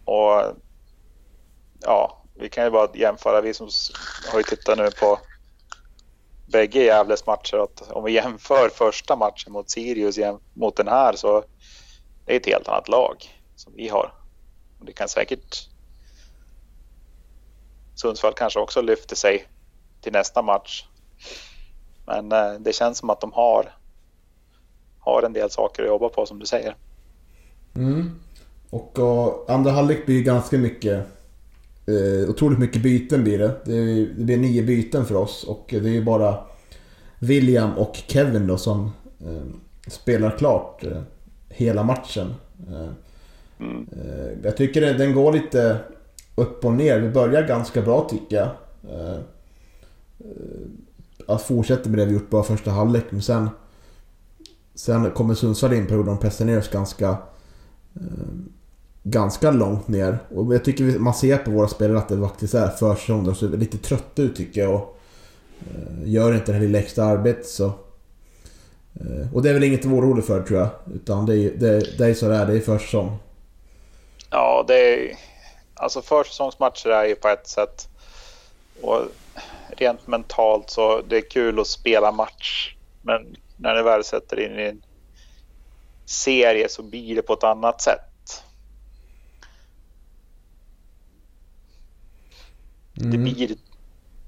Och 0.05 0.43
ja, 1.79 2.23
vi 2.35 2.49
kan 2.49 2.63
ju 2.63 2.69
bara 2.69 2.89
jämföra. 2.93 3.41
Vi 3.41 3.53
som 3.53 3.69
har 4.31 4.39
ju 4.39 4.43
tittat 4.43 4.77
nu 4.77 4.91
på 4.91 5.19
bägge 6.51 6.83
Gävles 6.83 7.25
matcher 7.25 7.57
att 7.57 7.91
om 7.91 8.03
vi 8.03 8.11
jämför 8.11 8.69
första 8.69 9.15
matchen 9.15 9.53
mot 9.53 9.69
Sirius 9.69 10.17
mot 10.53 10.75
den 10.75 10.87
här 10.87 11.13
så 11.13 11.43
det 12.29 12.35
är 12.35 12.39
ett 12.39 12.45
helt 12.45 12.67
annat 12.67 12.87
lag 12.87 13.15
som 13.55 13.73
vi 13.75 13.87
har. 13.87 14.13
Och 14.79 14.85
det 14.85 14.91
kan 14.91 15.09
säkert 15.09 15.67
Sundsvall 17.95 18.33
kanske 18.33 18.59
också 18.59 18.81
lyfter 18.81 19.15
sig 19.15 19.45
till 20.01 20.13
nästa 20.13 20.41
match. 20.41 20.85
Men 22.05 22.31
eh, 22.31 22.53
det 22.59 22.75
känns 22.75 22.97
som 22.97 23.09
att 23.09 23.21
de 23.21 23.33
har, 23.33 23.73
har 24.99 25.23
en 25.23 25.33
del 25.33 25.49
saker 25.49 25.83
att 25.83 25.89
jobba 25.89 26.09
på 26.09 26.25
som 26.25 26.39
du 26.39 26.45
säger. 26.45 26.75
Mm. 27.75 28.19
Och, 28.69 28.99
och 28.99 29.49
andra 29.49 29.71
halvlek 29.71 30.05
blir 30.05 30.23
ganska 30.23 30.57
mycket 30.57 31.07
Eh, 31.87 32.29
otroligt 32.29 32.59
mycket 32.59 32.81
byten 32.81 33.23
blir 33.23 33.39
det. 33.39 33.51
det. 33.65 34.05
Det 34.05 34.23
blir 34.23 34.37
nio 34.37 34.63
byten 34.63 35.05
för 35.05 35.15
oss 35.15 35.43
och 35.43 35.65
det 35.69 35.77
är 35.77 35.93
ju 35.93 36.03
bara 36.03 36.37
William 37.19 37.77
och 37.77 37.95
Kevin 38.07 38.47
då 38.47 38.57
som 38.57 38.91
eh, 39.19 39.43
spelar 39.87 40.37
klart 40.37 40.83
eh, 40.83 41.01
hela 41.49 41.83
matchen. 41.83 42.33
Eh, 42.67 42.89
mm. 43.59 43.87
Eh, 43.91 44.31
jag 44.43 44.57
tycker 44.57 44.81
den 44.81 45.13
går 45.13 45.33
lite 45.33 45.77
upp 46.35 46.65
och 46.65 46.73
ner. 46.73 46.99
Vi 46.99 47.09
börjar 47.09 47.47
ganska 47.47 47.81
bra 47.81 48.07
tycker 48.09 48.35
jag. 48.35 48.49
Eh, 48.95 49.19
att 51.27 51.41
fortsätta 51.41 51.89
med 51.89 51.99
det 51.99 52.05
vi 52.05 52.13
gjort 52.13 52.29
bra 52.29 52.43
första 52.43 52.71
halvlek 52.71 53.05
men 53.09 53.21
sen 53.21 53.49
Sen 54.75 55.11
kommer 55.11 55.35
Sundsvall 55.35 55.73
in 55.73 55.83
på 55.83 55.89
perioden 55.89 56.15
de 56.15 56.17
pressar 56.17 56.45
ner 56.45 56.57
oss 56.57 56.69
ganska 56.69 57.17
ganska 59.03 59.51
långt 59.51 59.87
ner. 59.87 60.19
Och 60.35 60.53
jag 60.53 60.65
tycker 60.65 60.99
man 60.99 61.13
ser 61.13 61.37
på 61.37 61.51
våra 61.51 61.67
spelare 61.67 61.97
att 61.97 62.07
det 62.07 62.21
faktiskt 62.21 62.53
är 62.53 62.67
försäsong. 62.67 63.23
De 63.23 63.35
ser 63.35 63.47
lite 63.47 63.77
trötta 63.77 64.21
ut 64.21 64.35
tycker 64.35 64.61
jag. 64.61 64.73
Och, 64.75 64.99
gör 66.05 66.33
inte 66.33 66.45
det 66.45 66.53
här 66.53 66.61
lilla 66.61 66.79
extra 66.79 67.05
arbetet 67.05 67.45
så... 67.45 67.71
Eh, 68.95 69.33
och 69.33 69.43
det 69.43 69.49
är 69.49 69.53
väl 69.53 69.63
inget 69.63 69.79
att 69.79 69.85
vara 69.85 70.05
orolig 70.05 70.25
för 70.25 70.43
tror 70.43 70.59
jag. 70.59 70.69
Utan 70.93 71.25
det 71.25 71.35
är, 71.35 71.51
det, 71.51 71.97
det 71.97 72.05
är 72.05 72.13
så 72.13 72.27
det 72.27 72.35
är, 72.35 72.45
det 72.45 72.57
är 72.57 72.59
försäsong. 72.59 73.17
Ja, 74.29 74.65
det 74.67 74.93
är... 74.93 75.15
Alltså 75.73 76.01
försäsongsmatcher 76.01 76.89
är 76.89 77.05
ju 77.05 77.15
på 77.15 77.27
ett 77.27 77.47
sätt... 77.47 77.87
Och 78.81 79.01
rent 79.77 80.07
mentalt 80.07 80.69
så 80.69 81.01
det 81.01 81.17
är 81.17 81.29
kul 81.29 81.59
att 81.59 81.67
spela 81.67 82.11
match. 82.11 82.75
Men 83.01 83.35
när 83.57 83.75
du 83.75 83.83
väl 83.83 84.03
sätter 84.03 84.39
in 84.39 84.59
i 84.59 84.63
en 84.63 84.81
serie 86.05 86.69
så 86.69 86.83
blir 86.83 87.15
det 87.15 87.21
på 87.21 87.33
ett 87.33 87.43
annat 87.43 87.81
sätt. 87.81 88.43
Mm. 92.97 93.11
Det 93.11 93.17
blir, 93.17 93.55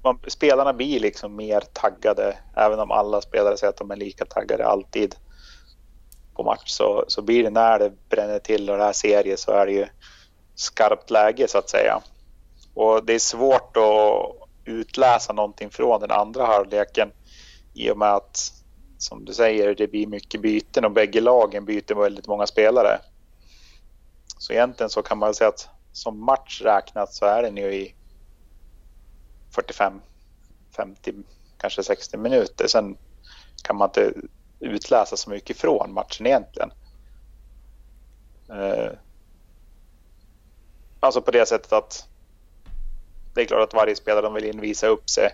man, 0.04 0.18
spelarna 0.26 0.72
blir 0.72 1.00
liksom 1.00 1.36
mer 1.36 1.60
taggade. 1.72 2.36
Även 2.56 2.78
om 2.80 2.90
alla 2.90 3.20
spelare 3.20 3.56
säger 3.56 3.68
att 3.70 3.76
de 3.76 3.90
är 3.90 3.96
lika 3.96 4.24
taggade 4.24 4.66
alltid 4.66 5.14
på 6.34 6.42
match 6.42 6.70
så, 6.70 7.04
så 7.08 7.22
blir 7.22 7.42
det 7.42 7.50
när 7.50 7.78
det 7.78 7.92
bränner 8.08 8.38
till 8.38 8.70
och 8.70 8.76
det 8.76 8.84
här 8.84 8.92
serien 8.92 9.38
så 9.38 9.52
är 9.52 9.66
det 9.66 9.72
ju 9.72 9.86
skarpt 10.54 11.10
läge 11.10 11.48
så 11.48 11.58
att 11.58 11.70
säga. 11.70 12.00
Och 12.74 13.04
det 13.04 13.14
är 13.14 13.18
svårt 13.18 13.76
att 13.76 14.48
utläsa 14.64 15.32
någonting 15.32 15.70
från 15.70 16.00
den 16.00 16.10
andra 16.10 16.46
halvleken 16.46 17.12
i 17.74 17.90
och 17.90 17.98
med 17.98 18.14
att 18.14 18.52
som 18.98 19.24
du 19.24 19.32
säger, 19.32 19.74
det 19.74 19.86
blir 19.86 20.06
mycket 20.06 20.40
byten 20.40 20.84
och 20.84 20.90
bägge 20.90 21.20
lagen 21.20 21.64
byter 21.64 21.94
väldigt 21.94 22.26
många 22.26 22.46
spelare. 22.46 22.98
Så 24.38 24.52
egentligen 24.52 24.90
så 24.90 25.02
kan 25.02 25.18
man 25.18 25.34
säga 25.34 25.48
att 25.48 25.68
som 25.92 26.24
match 26.24 26.62
räknat 26.64 27.14
så 27.14 27.26
är 27.26 27.42
den 27.42 27.56
ju 27.56 27.74
i 27.74 27.94
45, 29.54 30.00
50, 30.76 31.14
kanske 31.58 31.82
60 31.82 32.16
minuter. 32.16 32.66
Sen 32.66 32.96
kan 33.62 33.76
man 33.76 33.88
inte 33.88 34.12
utläsa 34.60 35.16
så 35.16 35.30
mycket 35.30 35.56
från 35.56 35.92
matchen 35.92 36.26
egentligen. 36.26 36.72
Eh, 38.48 38.92
alltså 41.00 41.22
på 41.22 41.30
det 41.30 41.48
sättet 41.48 41.72
att 41.72 42.08
det 43.34 43.40
är 43.40 43.44
klart 43.44 43.68
att 43.68 43.74
varje 43.74 43.96
spelare 43.96 44.22
de 44.22 44.34
vill 44.34 44.44
in 44.44 44.60
visa 44.60 44.86
upp 44.86 45.10
sig. 45.10 45.30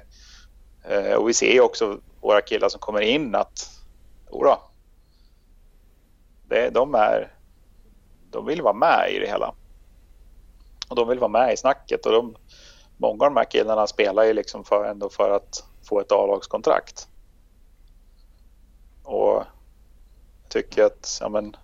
Eh, 0.84 1.12
och 1.12 1.28
vi 1.28 1.34
ser 1.34 1.52
ju 1.52 1.60
också 1.60 2.00
våra 2.20 2.40
killar 2.40 2.68
som 2.68 2.80
kommer 2.80 3.00
in 3.00 3.34
att 3.34 3.70
oh 4.30 4.38
jodå, 4.38 4.62
det, 6.48 6.70
de, 6.70 6.94
är, 6.94 7.34
de 8.30 8.46
vill 8.46 8.62
vara 8.62 8.74
med 8.74 9.10
i 9.10 9.18
det 9.18 9.26
hela. 9.26 9.54
Och 10.88 10.96
de 10.96 11.08
vill 11.08 11.18
vara 11.18 11.28
med 11.28 11.52
i 11.52 11.56
snacket 11.56 12.06
och 12.06 12.12
de, 12.12 12.36
många 12.98 13.24
av 13.24 13.30
de 13.30 13.36
här 13.36 13.50
killarna 13.50 13.86
spelar 13.86 14.24
ju 14.24 14.32
liksom 14.32 14.64
för, 14.64 14.84
ändå 14.84 15.08
för 15.08 15.30
att 15.30 15.64
få 15.82 16.00
ett 16.00 16.12
A-lagskontrakt. 16.12 17.08
Och 19.02 19.44
jag 20.42 20.48
tycker 20.48 20.84
att 20.84 21.18
ja, 21.20 21.28
men, 21.28 21.56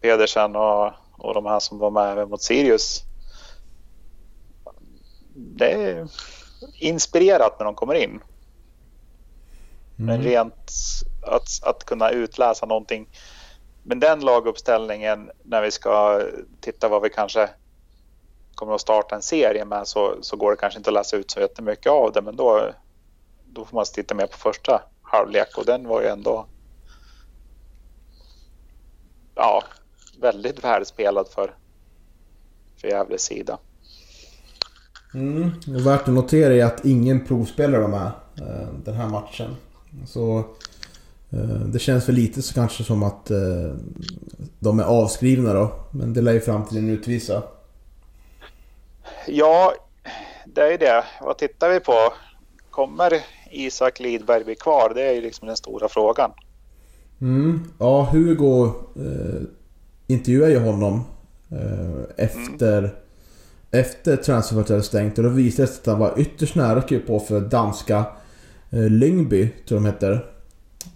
Pedersen 0.00 0.56
och, 0.56 0.92
och 1.12 1.34
de 1.34 1.46
här 1.46 1.60
som 1.60 1.78
var 1.78 1.90
med 1.90 2.12
även 2.12 2.28
mot 2.28 2.42
Sirius. 2.42 3.02
Det 5.34 5.72
är 5.72 6.08
inspirerat 6.78 7.58
när 7.58 7.64
de 7.64 7.74
kommer 7.74 7.94
in. 7.94 8.10
Mm. 8.10 8.22
Men 9.96 10.22
rent 10.22 10.72
att, 11.22 11.48
att 11.62 11.84
kunna 11.84 12.10
utläsa 12.10 12.66
någonting. 12.66 13.08
Men 13.82 14.00
den 14.00 14.20
laguppställningen 14.20 15.30
när 15.42 15.62
vi 15.62 15.70
ska 15.70 16.22
titta 16.60 16.88
vad 16.88 17.02
vi 17.02 17.10
kanske 17.10 17.50
kommer 18.60 18.74
att 18.74 18.80
starta 18.80 19.14
en 19.14 19.22
serie 19.22 19.64
med 19.64 19.88
så, 19.88 20.16
så 20.20 20.36
går 20.36 20.50
det 20.50 20.56
kanske 20.56 20.78
inte 20.78 20.90
att 20.90 20.94
läsa 20.94 21.16
ut 21.16 21.30
så 21.30 21.40
jättemycket 21.40 21.92
av 21.92 22.12
det 22.12 22.22
men 22.22 22.36
då, 22.36 22.70
då 23.52 23.64
får 23.64 23.76
man 23.76 23.84
titta 23.94 24.14
mer 24.14 24.26
på 24.26 24.36
första 24.36 24.82
halvlek 25.02 25.58
och 25.58 25.64
den 25.64 25.88
var 25.88 26.00
ju 26.00 26.06
ändå 26.06 26.46
ja, 29.34 29.62
väldigt 30.20 30.64
välspelad 30.64 31.28
för, 31.28 31.54
för 32.80 32.88
Gävles 32.88 33.22
sida. 33.22 33.58
Mm, 35.14 35.50
och 35.76 35.86
värt 35.86 36.08
att 36.08 36.14
notera 36.14 36.54
är 36.54 36.64
att 36.64 36.84
ingen 36.84 37.26
provspelare 37.26 37.80
var 37.80 37.88
med 37.88 38.12
eh, 38.40 38.68
den 38.84 38.94
här 38.94 39.08
matchen. 39.08 39.56
Så 40.06 40.38
eh, 41.30 41.60
det 41.66 41.78
känns 41.78 42.08
väl 42.08 42.14
lite 42.14 42.42
så 42.42 42.54
kanske 42.54 42.84
som 42.84 43.02
att 43.02 43.30
eh, 43.30 43.74
de 44.58 44.80
är 44.80 44.84
avskrivna 44.84 45.52
då. 45.52 45.72
Men 45.90 46.12
det 46.12 46.20
lär 46.20 46.32
ju 46.32 46.40
framtiden 46.40 46.88
utvisa. 46.88 47.42
Ja, 49.26 49.74
det 50.46 50.74
är 50.74 50.78
det. 50.78 51.04
Vad 51.20 51.38
tittar 51.38 51.70
vi 51.70 51.80
på? 51.80 52.12
Kommer 52.70 53.12
Isak 53.50 54.00
Lidberg 54.00 54.44
bli 54.44 54.54
kvar? 54.54 54.92
Det 54.94 55.02
är 55.02 55.12
ju 55.12 55.20
liksom 55.20 55.46
den 55.46 55.56
stora 55.56 55.88
frågan. 55.88 56.30
Mm. 57.20 57.72
Ja, 57.78 58.08
Hugo 58.12 58.64
eh, 58.96 59.42
intervjuade 60.06 60.52
ju 60.52 60.58
honom 60.58 61.04
eh, 61.50 62.24
efter, 62.26 62.78
mm. 62.78 62.90
efter 63.70 64.16
transferfönstret 64.16 64.84
stängt 64.84 65.18
och 65.18 65.24
då 65.24 65.30
visade 65.30 65.62
det 65.62 65.72
sig 65.72 65.80
att 65.80 65.86
han 65.86 65.98
var 65.98 66.20
ytterst 66.20 66.54
nära 66.54 66.78
att 66.78 66.84
skriva 66.84 67.06
på 67.06 67.20
för 67.20 67.40
danska 67.40 68.04
eh, 68.70 68.90
Lyngby, 68.90 69.48
tror 69.68 69.78
de 69.78 69.86
heter. 69.86 70.26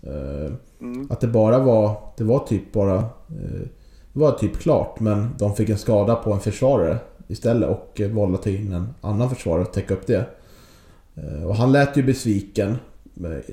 Eh, 0.02 0.52
mm. 0.80 1.06
Att 1.10 1.20
det 1.20 1.26
bara 1.26 1.58
var, 1.58 1.96
det 2.16 2.24
var 2.24 2.38
typ 2.38 2.72
bara, 2.72 2.96
eh, 2.96 3.66
det 4.12 4.20
var 4.20 4.32
typ 4.32 4.58
klart 4.58 5.00
men 5.00 5.34
de 5.38 5.56
fick 5.56 5.68
en 5.68 5.78
skada 5.78 6.14
på 6.14 6.32
en 6.32 6.40
försvarare 6.40 6.98
istället 7.26 7.68
och 7.68 8.00
valde 8.10 8.34
att 8.34 8.42
ta 8.42 8.50
in 8.50 8.72
en 8.72 8.94
annan 9.00 9.30
försvarare 9.30 9.62
och 9.62 9.72
täcka 9.72 9.94
upp 9.94 10.06
det. 10.06 10.26
Eh, 11.14 11.44
och 11.44 11.56
han 11.56 11.72
lät 11.72 11.96
ju 11.96 12.02
besviken. 12.02 12.76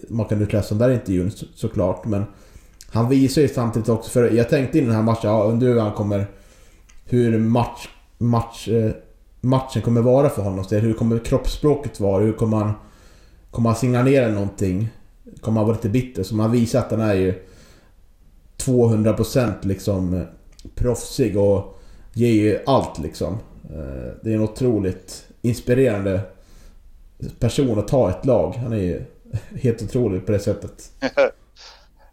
Man 0.10 0.26
kan 0.26 0.42
utläsa 0.42 0.76
den 0.76 0.78
där 0.78 0.96
intervjun 0.96 1.32
så, 1.32 1.46
såklart 1.56 2.06
men 2.06 2.24
han 2.88 3.10
visar 3.10 3.42
ju 3.42 3.48
samtidigt 3.48 3.90
också, 3.90 4.12
för 4.12 4.32
jag 4.32 4.50
tänkte 4.50 4.78
in 4.78 4.86
den 4.86 4.96
här 4.96 5.04
matchen, 5.04 5.30
ja 5.30 5.44
undrar 5.44 5.68
hur 5.68 5.80
han 5.80 5.94
kommer... 5.94 6.28
Hur 7.06 7.40
match, 7.40 7.88
match, 8.18 8.68
eh, 8.68 8.92
matchen 9.42 9.82
kommer 9.82 10.02
vara 10.02 10.30
för 10.30 10.42
honom. 10.42 10.64
Så 10.64 10.76
hur 10.76 10.94
kommer 10.94 11.20
kroppsspråket 11.20 12.00
vara? 12.00 12.24
Hur 12.24 12.34
kommer 12.34 12.58
han... 12.58 12.74
Kommer 13.52 13.70
han 13.70 13.80
signalera 13.80 14.32
någonting? 14.32 14.90
Kommer 15.42 15.60
han 15.60 15.68
vara 15.68 15.76
lite 15.76 15.90
bitter? 15.90 16.24
Så 16.24 16.36
man 16.36 16.52
visar 16.52 16.80
att 16.80 16.92
han 16.92 17.02
är 17.02 17.14
ju 17.14 17.34
200% 18.58 19.54
liksom 19.62 20.14
eh, 20.14 20.24
proffsig 20.76 21.38
och 21.38 21.80
ger 22.14 22.34
ju 22.34 22.60
allt 22.66 23.00
liksom. 23.00 23.38
Eh, 23.69 24.13
det 24.21 24.32
är 24.32 24.36
en 24.36 24.41
otroligt 24.41 25.28
inspirerande 25.41 26.21
person 27.39 27.80
att 27.80 27.88
ta 27.88 28.10
ett 28.10 28.26
lag. 28.26 28.52
Han 28.56 28.74
är 28.74 28.78
ju 28.78 29.04
helt 29.62 29.82
otrolig 29.82 30.26
på 30.26 30.32
det 30.32 30.39
sättet. 30.39 30.91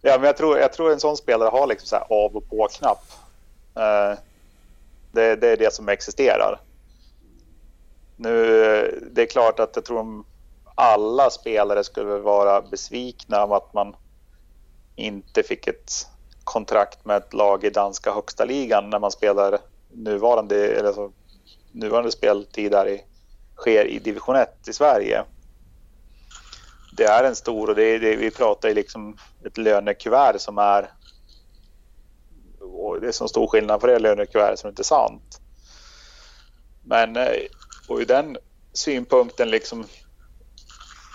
Ja, 0.02 0.16
men 0.18 0.26
jag 0.26 0.36
tror, 0.36 0.58
jag 0.58 0.72
tror 0.72 0.92
en 0.92 1.00
sån 1.00 1.16
spelare 1.16 1.48
har 1.48 1.66
liksom 1.66 1.86
så 1.86 1.96
här 1.96 2.04
av 2.10 2.36
och 2.36 2.48
på-knapp. 2.48 3.04
Eh, 3.74 4.18
det, 5.12 5.36
det, 5.36 5.48
är 5.48 5.56
det 5.56 5.74
som 5.74 5.88
existerar. 5.88 6.60
Nu, 8.16 9.08
det 9.12 9.22
är 9.22 9.26
klart 9.26 9.60
att 9.60 9.76
jag 9.76 9.84
tror 9.84 9.98
om 9.98 10.24
alla 10.74 11.30
spelare 11.30 11.84
skulle 11.84 12.18
vara 12.18 12.62
besvikna 12.62 13.44
om 13.44 13.52
att 13.52 13.74
man 13.74 13.96
inte 14.96 15.42
fick 15.42 15.66
ett 15.66 16.06
kontrakt 16.44 17.04
med 17.04 17.16
ett 17.16 17.34
lag 17.34 17.64
i 17.64 17.70
danska 17.70 18.12
högsta 18.12 18.44
ligan 18.44 18.90
när 18.90 18.98
man 18.98 19.10
spelar 19.10 19.58
nuvarande, 19.92 20.68
eller 20.68 20.92
så, 20.92 21.12
nuvarande 21.78 22.12
speltid 22.12 22.70
där 22.70 22.88
i, 22.88 23.04
sker 23.56 23.84
i 23.84 23.98
division 23.98 24.36
1 24.36 24.68
i 24.68 24.72
Sverige 24.72 25.24
det 26.98 27.04
är 27.04 27.24
en 27.24 27.36
stor 27.36 27.68
och 27.68 27.74
det 27.74 27.84
är, 27.84 27.98
det, 28.00 28.16
vi 28.16 28.30
pratar 28.30 28.68
ju 28.68 28.74
liksom 28.74 29.16
ett 29.44 29.58
lönekuvert 29.58 30.38
som 30.38 30.58
är 30.58 30.90
och 32.60 33.00
det 33.00 33.08
är 33.08 33.12
så 33.12 33.28
stor 33.28 33.46
skillnad 33.46 33.80
på 33.80 33.86
det 33.86 33.98
lönekuvertet 33.98 34.58
som 34.58 34.68
inte 34.68 34.82
är 34.82 34.84
sant. 34.84 35.40
Men 36.84 37.16
eh, 37.16 37.32
och 37.88 37.98
ur 37.98 38.04
den 38.04 38.36
synpunkten 38.72 39.50
liksom 39.50 39.84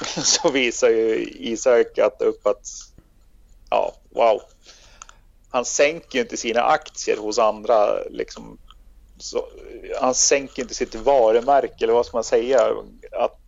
så 0.23 0.52
visar 0.52 0.89
ju 0.89 1.28
Isak 1.39 1.97
att 1.97 2.21
upp 2.21 2.47
att 2.47 2.67
ja, 3.69 3.93
wow. 4.10 4.41
Han 5.49 5.65
sänker 5.65 6.15
ju 6.15 6.21
inte 6.21 6.38
sina 6.38 6.62
aktier 6.62 7.17
hos 7.17 7.39
andra 7.39 8.04
liksom. 8.10 8.58
Så, 9.24 9.46
han 10.02 10.16
sänker 10.16 10.62
inte 10.62 10.74
sitt 10.74 10.96
varumärke 10.96 11.84
eller 11.84 11.94
vad 11.94 12.06
ska 12.06 12.18
man 12.18 12.24
säga? 12.24 12.60
Att 13.12 13.40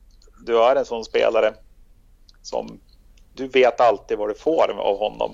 du 0.45 0.63
är 0.63 0.75
en 0.75 0.85
sån 0.85 1.05
spelare 1.05 1.53
som 2.41 2.79
du 3.33 3.47
vet 3.47 3.81
alltid 3.81 4.17
vad 4.17 4.29
du 4.29 4.33
får 4.33 4.71
av 4.71 4.97
honom. 4.97 5.33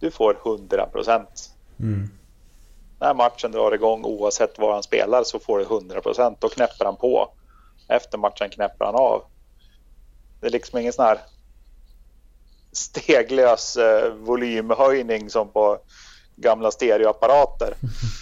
Du 0.00 0.10
får 0.10 0.38
100 0.44 0.86
procent. 0.86 1.50
Mm. 1.80 2.10
När 2.98 3.14
matchen 3.14 3.52
drar 3.52 3.72
igång 3.72 4.04
oavsett 4.04 4.58
var 4.58 4.72
han 4.72 4.82
spelar 4.82 5.24
så 5.24 5.38
får 5.38 5.58
du 5.58 5.64
100 5.64 6.00
procent. 6.00 6.40
Då 6.40 6.48
knäpper 6.48 6.84
han 6.84 6.96
på. 6.96 7.32
Efter 7.88 8.18
matchen 8.18 8.50
knäpper 8.50 8.84
han 8.84 8.94
av. 8.94 9.22
Det 10.40 10.46
är 10.46 10.50
liksom 10.50 10.78
ingen 10.78 10.92
sån 10.92 11.04
här 11.04 11.20
steglös 12.72 13.76
eh, 13.76 14.12
volymhöjning 14.12 15.30
som 15.30 15.52
på 15.52 15.78
gamla 16.36 16.70
stereoapparater. 16.70 17.74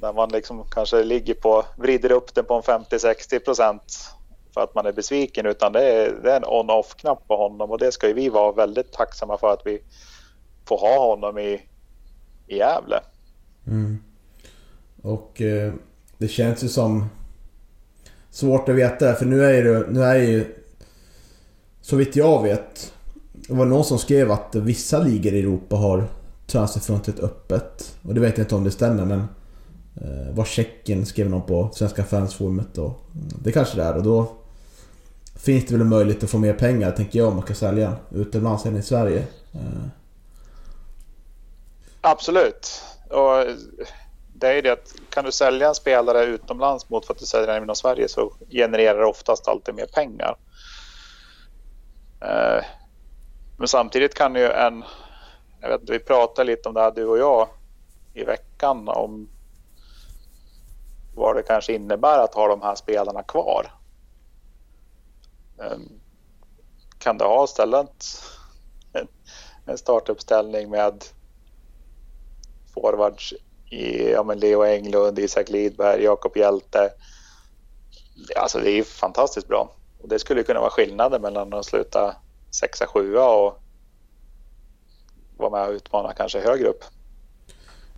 när 0.00 0.08
Där 0.08 0.12
man 0.12 0.28
liksom 0.28 0.64
kanske 0.70 1.04
ligger 1.04 1.34
på, 1.34 1.64
vrider 1.76 2.12
upp 2.12 2.34
den 2.34 2.44
på 2.44 2.54
en 2.54 2.62
50-60 2.62 3.38
procent 3.38 4.14
för 4.54 4.60
att 4.60 4.74
man 4.74 4.86
är 4.86 4.92
besviken 4.92 5.46
utan 5.46 5.72
det 5.72 5.82
är, 5.82 6.12
det 6.22 6.32
är 6.32 6.36
en 6.36 6.44
on-off-knapp 6.44 7.28
på 7.28 7.36
honom 7.36 7.70
och 7.70 7.78
det 7.78 7.92
ska 7.92 8.08
ju 8.08 8.14
vi 8.14 8.28
vara 8.28 8.52
väldigt 8.52 8.92
tacksamma 8.92 9.38
för 9.38 9.52
att 9.52 9.62
vi 9.64 9.82
får 10.64 10.78
ha 10.78 11.10
honom 11.10 11.38
i, 11.38 11.62
i 12.46 12.56
Gävle. 12.56 13.00
Mm. 13.66 14.02
Och 15.02 15.40
eh, 15.40 15.72
det 16.18 16.28
känns 16.28 16.64
ju 16.64 16.68
som 16.68 17.08
svårt 18.30 18.68
att 18.68 18.74
veta 18.74 19.14
för 19.14 19.26
nu 19.26 19.44
är 19.44 19.64
det 19.64 19.86
nu 19.90 20.02
är 20.02 20.14
ju 20.14 20.54
så 21.80 21.96
vitt 21.96 22.16
jag 22.16 22.42
vet 22.42 22.92
det 23.32 23.54
var 23.54 23.66
någon 23.66 23.84
som 23.84 23.98
skrev 23.98 24.30
att 24.30 24.54
vissa 24.54 24.98
ligor 24.98 25.34
i 25.34 25.38
Europa 25.38 25.76
har 25.76 26.08
transferfönstret 26.46 27.20
öppet. 27.20 27.96
Och 28.02 28.14
det 28.14 28.20
vet 28.20 28.38
jag 28.38 28.44
inte 28.44 28.54
om 28.54 28.64
det 28.64 28.70
stämmer 28.70 29.04
men 29.04 29.24
Eh, 29.96 30.34
var 30.34 30.44
Tjeckien 30.44 31.06
skrev 31.06 31.30
någon 31.30 31.46
på 31.46 31.70
Svenska 31.72 32.04
fansforumet 32.04 32.78
och 32.78 33.00
mm, 33.14 33.28
det 33.42 33.52
kanske 33.52 33.76
det 33.76 33.82
är 33.82 33.96
och 33.96 34.02
då 34.02 34.32
finns 35.36 35.66
det 35.66 35.72
väl 35.72 35.80
en 35.80 35.88
möjlighet 35.88 36.24
att 36.24 36.30
få 36.30 36.38
mer 36.38 36.52
pengar, 36.52 36.90
tänker 36.90 37.18
jag, 37.18 37.28
om 37.28 37.34
man 37.34 37.44
ska 37.44 37.54
sälja 37.54 37.96
utomlands 38.10 38.66
än 38.66 38.76
i 38.76 38.82
Sverige. 38.82 39.18
Eh. 39.52 39.86
Absolut. 42.00 42.82
Och 43.08 43.44
det 44.34 44.48
är 44.48 44.54
ju 44.54 44.60
det 44.60 44.72
att 44.72 44.94
kan 45.10 45.24
du 45.24 45.32
sälja 45.32 45.68
en 45.68 45.74
spelare 45.74 46.24
utomlands 46.24 46.90
mot 46.90 47.06
för 47.06 47.14
att 47.14 47.20
du 47.20 47.26
säljer 47.26 47.46
den 47.46 47.62
inom 47.62 47.76
Sverige 47.76 48.08
så 48.08 48.32
genererar 48.50 48.98
det 48.98 49.06
oftast 49.06 49.48
alltid 49.48 49.74
mer 49.74 49.86
pengar. 49.86 50.36
Eh, 52.20 52.64
men 53.58 53.68
samtidigt 53.68 54.14
kan 54.14 54.34
ju 54.34 54.46
en... 54.46 54.84
Jag 55.60 55.68
vet, 55.68 55.90
vi 55.90 55.98
pratade 55.98 56.50
lite 56.50 56.68
om 56.68 56.74
det 56.74 56.80
här 56.80 56.90
du 56.90 57.04
och 57.04 57.18
jag 57.18 57.48
i 58.14 58.24
veckan 58.24 58.88
om 58.88 59.28
vad 61.14 61.36
det 61.36 61.42
kanske 61.42 61.72
innebär 61.72 62.18
att 62.18 62.34
ha 62.34 62.48
de 62.48 62.62
här 62.62 62.74
spelarna 62.74 63.22
kvar. 63.22 63.72
Ehm, 65.58 66.00
kan 66.98 67.18
du 67.18 67.24
ha 67.24 67.44
istället 67.44 68.04
en 69.66 69.78
startuppställning 69.78 70.70
med 70.70 71.04
forwards 72.74 73.34
i 73.70 74.10
ja, 74.10 74.22
men 74.22 74.38
Leo 74.38 74.64
Englund, 74.64 75.18
Isak 75.18 75.48
Lidberg, 75.48 76.02
Jakob 76.02 76.36
Hjälte. 76.36 76.92
Alltså 78.36 78.58
det 78.58 78.70
är 78.70 78.82
fantastiskt 78.82 79.48
bra. 79.48 79.72
Och 80.02 80.08
det 80.08 80.18
skulle 80.18 80.42
kunna 80.42 80.60
vara 80.60 80.70
skillnaden 80.70 81.22
mellan 81.22 81.54
att 81.54 81.66
sluta 81.66 82.16
sexa, 82.50 82.86
sjua 82.86 83.28
och 83.28 83.58
vara 85.36 85.50
med 85.50 85.68
och 85.68 85.72
utmana 85.72 86.12
kanske 86.12 86.40
högre 86.40 86.68
upp. 86.68 86.84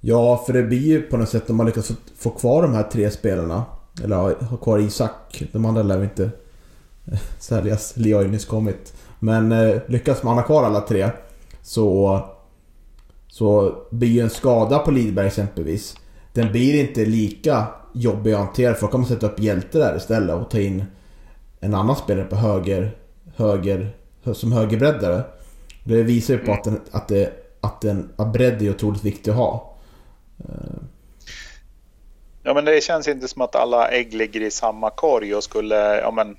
Ja, 0.05 0.43
för 0.47 0.53
det 0.53 0.63
blir 0.63 0.79
ju 0.79 1.03
på 1.03 1.17
något 1.17 1.29
sätt 1.29 1.51
om 1.51 1.57
man 1.57 1.67
lyckas 1.67 1.93
få 2.17 2.31
kvar 2.31 2.63
de 2.63 2.75
här 2.75 2.83
tre 2.83 3.11
spelarna. 3.11 3.65
Eller 4.05 4.17
ha 4.45 4.57
kvar 4.57 4.79
Isak. 4.79 5.43
De 5.53 5.65
andra 5.65 5.83
lär 5.83 5.99
vi 5.99 6.05
inte 6.05 6.31
säljas. 7.39 7.97
Leo 7.97 8.17
har 8.17 8.23
ju 8.23 8.31
nyss 8.31 8.45
kommit. 8.45 8.95
Men 9.19 9.53
eh, 9.53 9.81
lyckas 9.87 10.23
man 10.23 10.37
ha 10.37 10.43
kvar 10.43 10.65
alla 10.65 10.81
tre 10.81 11.11
så, 11.63 12.21
så 13.29 13.75
blir 13.91 14.09
ju 14.09 14.21
en 14.21 14.31
skada 14.31 14.79
på 14.79 14.91
Lidberg 14.91 15.27
exempelvis. 15.27 15.97
Den 16.33 16.53
blir 16.53 16.81
inte 16.81 17.05
lika 17.05 17.67
jobbig 17.93 18.33
att 18.33 18.39
hantera 18.39 18.75
för 18.75 18.87
då 18.87 18.91
kan 18.91 19.01
man 19.01 19.09
sätta 19.09 19.27
upp 19.27 19.41
hjälte 19.41 19.79
där 19.79 19.97
istället 19.97 20.37
och 20.37 20.51
ta 20.51 20.59
in 20.59 20.85
en 21.61 21.75
annan 21.75 21.97
spelare 21.97 22.25
på 22.25 22.37
höger, 22.37 22.97
höger 23.37 23.97
som 24.33 24.53
högerbreddare. 24.53 25.23
Det 25.85 26.03
visar 26.03 26.35
ju 26.35 26.41
på 26.41 26.53
att, 26.53 26.65
den, 26.65 26.81
att, 26.91 27.09
det, 27.09 27.33
att, 27.61 27.81
den, 27.81 28.09
att 28.17 28.33
bredd 28.33 28.63
är 28.63 28.71
otroligt 28.71 29.05
viktig 29.05 29.31
att 29.31 29.37
ha. 29.37 29.72
Ja 32.43 32.55
men 32.55 32.65
det 32.65 32.85
känns 32.85 33.09
inte 33.09 33.29
som 33.29 33.43
att 33.43 33.55
alla 33.55 33.89
ägg 33.89 34.15
ligger 34.15 34.41
i 34.41 34.51
samma 34.51 34.91
korg 34.91 35.35
och 35.35 35.45
skulle, 35.45 36.01
ja 36.01 36.11
men 36.11 36.37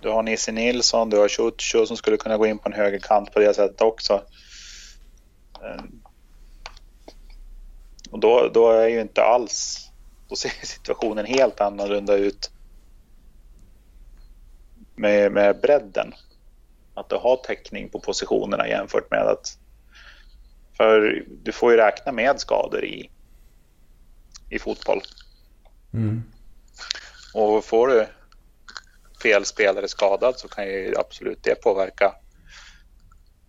du 0.00 0.08
har 0.08 0.22
Nisse 0.22 0.52
Nilsson, 0.52 1.10
du 1.10 1.18
har 1.18 1.28
Ciuccio 1.28 1.86
som 1.86 1.96
skulle 1.96 2.16
kunna 2.16 2.36
gå 2.36 2.46
in 2.46 2.58
på 2.58 2.68
en 2.68 2.72
högerkant 2.72 3.32
på 3.32 3.38
det 3.38 3.54
sättet 3.54 3.80
också. 3.80 4.22
Och 8.10 8.18
då, 8.18 8.50
då 8.54 8.70
är 8.70 8.88
ju 8.88 9.00
inte 9.00 9.22
alls... 9.22 9.84
Då 10.28 10.36
ser 10.36 10.48
situationen 10.66 11.26
helt 11.26 11.60
annorlunda 11.60 12.14
ut 12.14 12.50
med, 14.94 15.32
med 15.32 15.60
bredden. 15.60 16.14
Att 16.94 17.08
du 17.08 17.16
har 17.16 17.36
täckning 17.36 17.88
på 17.88 18.00
positionerna 18.00 18.68
jämfört 18.68 19.10
med 19.10 19.22
att... 19.22 19.57
För 20.78 21.24
du 21.42 21.52
får 21.52 21.70
ju 21.72 21.76
räkna 21.76 22.12
med 22.12 22.40
skador 22.40 22.84
i, 22.84 23.10
i 24.50 24.58
fotboll. 24.58 25.02
Mm. 25.94 26.22
Och 27.34 27.64
får 27.64 27.88
du 27.88 28.06
fel 29.22 29.44
spelare 29.44 29.88
skadad 29.88 30.38
så 30.38 30.48
kan 30.48 30.64
ju 30.64 30.94
absolut 30.98 31.38
det 31.42 31.62
påverka 31.62 32.14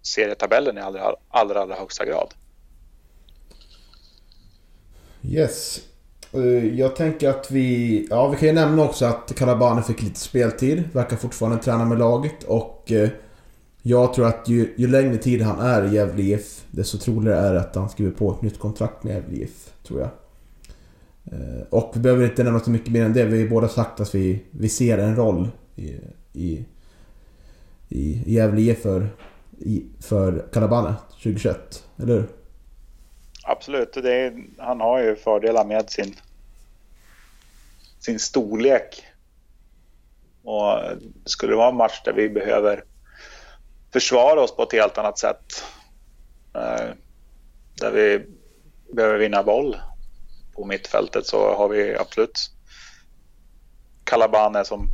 serietabellen 0.01 0.77
i 0.77 0.81
allra, 0.81 1.15
allra, 1.29 1.61
allra 1.61 1.75
högsta 1.75 2.05
grad. 2.05 2.33
Yes. 5.23 5.81
Eh, 6.33 6.79
jag 6.79 6.95
tänker 6.95 7.29
att 7.29 7.51
vi... 7.51 8.07
Ja, 8.09 8.27
vi 8.27 8.37
kan 8.37 8.47
ju 8.47 8.53
nämna 8.53 8.83
också 8.83 9.05
att 9.05 9.35
Kalabane 9.35 9.83
fick 9.83 10.01
lite 10.01 10.19
speltid. 10.19 10.89
Verkar 10.93 11.17
fortfarande 11.17 11.63
träna 11.63 11.85
med 11.85 11.99
laget 11.99 12.43
och... 12.43 12.91
Jag 13.81 14.13
tror 14.13 14.27
att 14.27 14.49
ju, 14.49 14.73
ju 14.77 14.87
längre 14.87 15.17
tid 15.17 15.41
han 15.41 15.59
är 15.59 15.85
i 15.85 15.95
Gävle 15.95 16.23
IF, 16.23 16.65
desto 16.71 16.97
troligare 16.97 17.39
är 17.39 17.53
det 17.53 17.59
att 17.59 17.75
han 17.75 17.89
skriver 17.89 18.11
på 18.11 18.31
ett 18.31 18.41
nytt 18.41 18.59
kontrakt 18.59 19.03
med 19.03 19.13
Gävle 19.13 19.37
IF, 19.37 19.73
tror 19.83 19.99
jag. 19.99 20.09
Eh, 21.31 21.61
och 21.69 21.91
vi 21.95 21.99
behöver 21.99 22.25
inte 22.25 22.43
nämna 22.43 22.59
så 22.59 22.71
mycket 22.71 22.91
mer 22.91 23.05
än 23.05 23.13
det. 23.13 23.25
Vi 23.25 23.41
har 23.41 23.49
båda 23.49 23.67
sagt 23.67 23.99
att 23.99 24.15
vi, 24.15 24.43
vi 24.51 24.69
ser 24.69 24.97
en 24.97 25.15
roll 25.15 25.47
i, 25.75 25.95
i, 26.33 26.65
i 27.89 28.33
Gävle 28.33 28.61
IF 28.61 28.81
för, 28.81 29.07
i, 29.57 29.85
för 29.99 30.45
Kalabane 30.53 30.95
2021, 31.11 31.83
eller 31.97 32.13
hur? 32.13 32.27
Absolut, 33.43 33.93
det 33.93 34.13
är, 34.13 34.43
han 34.57 34.79
har 34.79 34.99
ju 35.03 35.15
fördelar 35.15 35.65
med 35.65 35.89
sin, 35.89 36.15
sin 37.99 38.19
storlek. 38.19 39.03
Och 40.43 40.79
skulle 41.25 41.51
det 41.51 41.57
vara 41.57 41.69
en 41.69 41.75
match 41.75 42.01
där 42.05 42.13
vi 42.13 42.29
behöver 42.29 42.83
försvara 43.93 44.41
oss 44.41 44.55
på 44.55 44.63
ett 44.63 44.71
helt 44.73 44.97
annat 44.97 45.19
sätt. 45.19 45.63
Eh, 46.55 46.93
där 47.75 47.91
vi 47.91 48.25
behöver 48.93 49.17
vinna 49.17 49.43
boll 49.43 49.77
på 50.55 50.65
mittfältet 50.65 51.25
så 51.25 51.55
har 51.55 51.69
vi 51.69 51.95
absolut 51.95 52.51
Calabane 54.03 54.65
som 54.65 54.89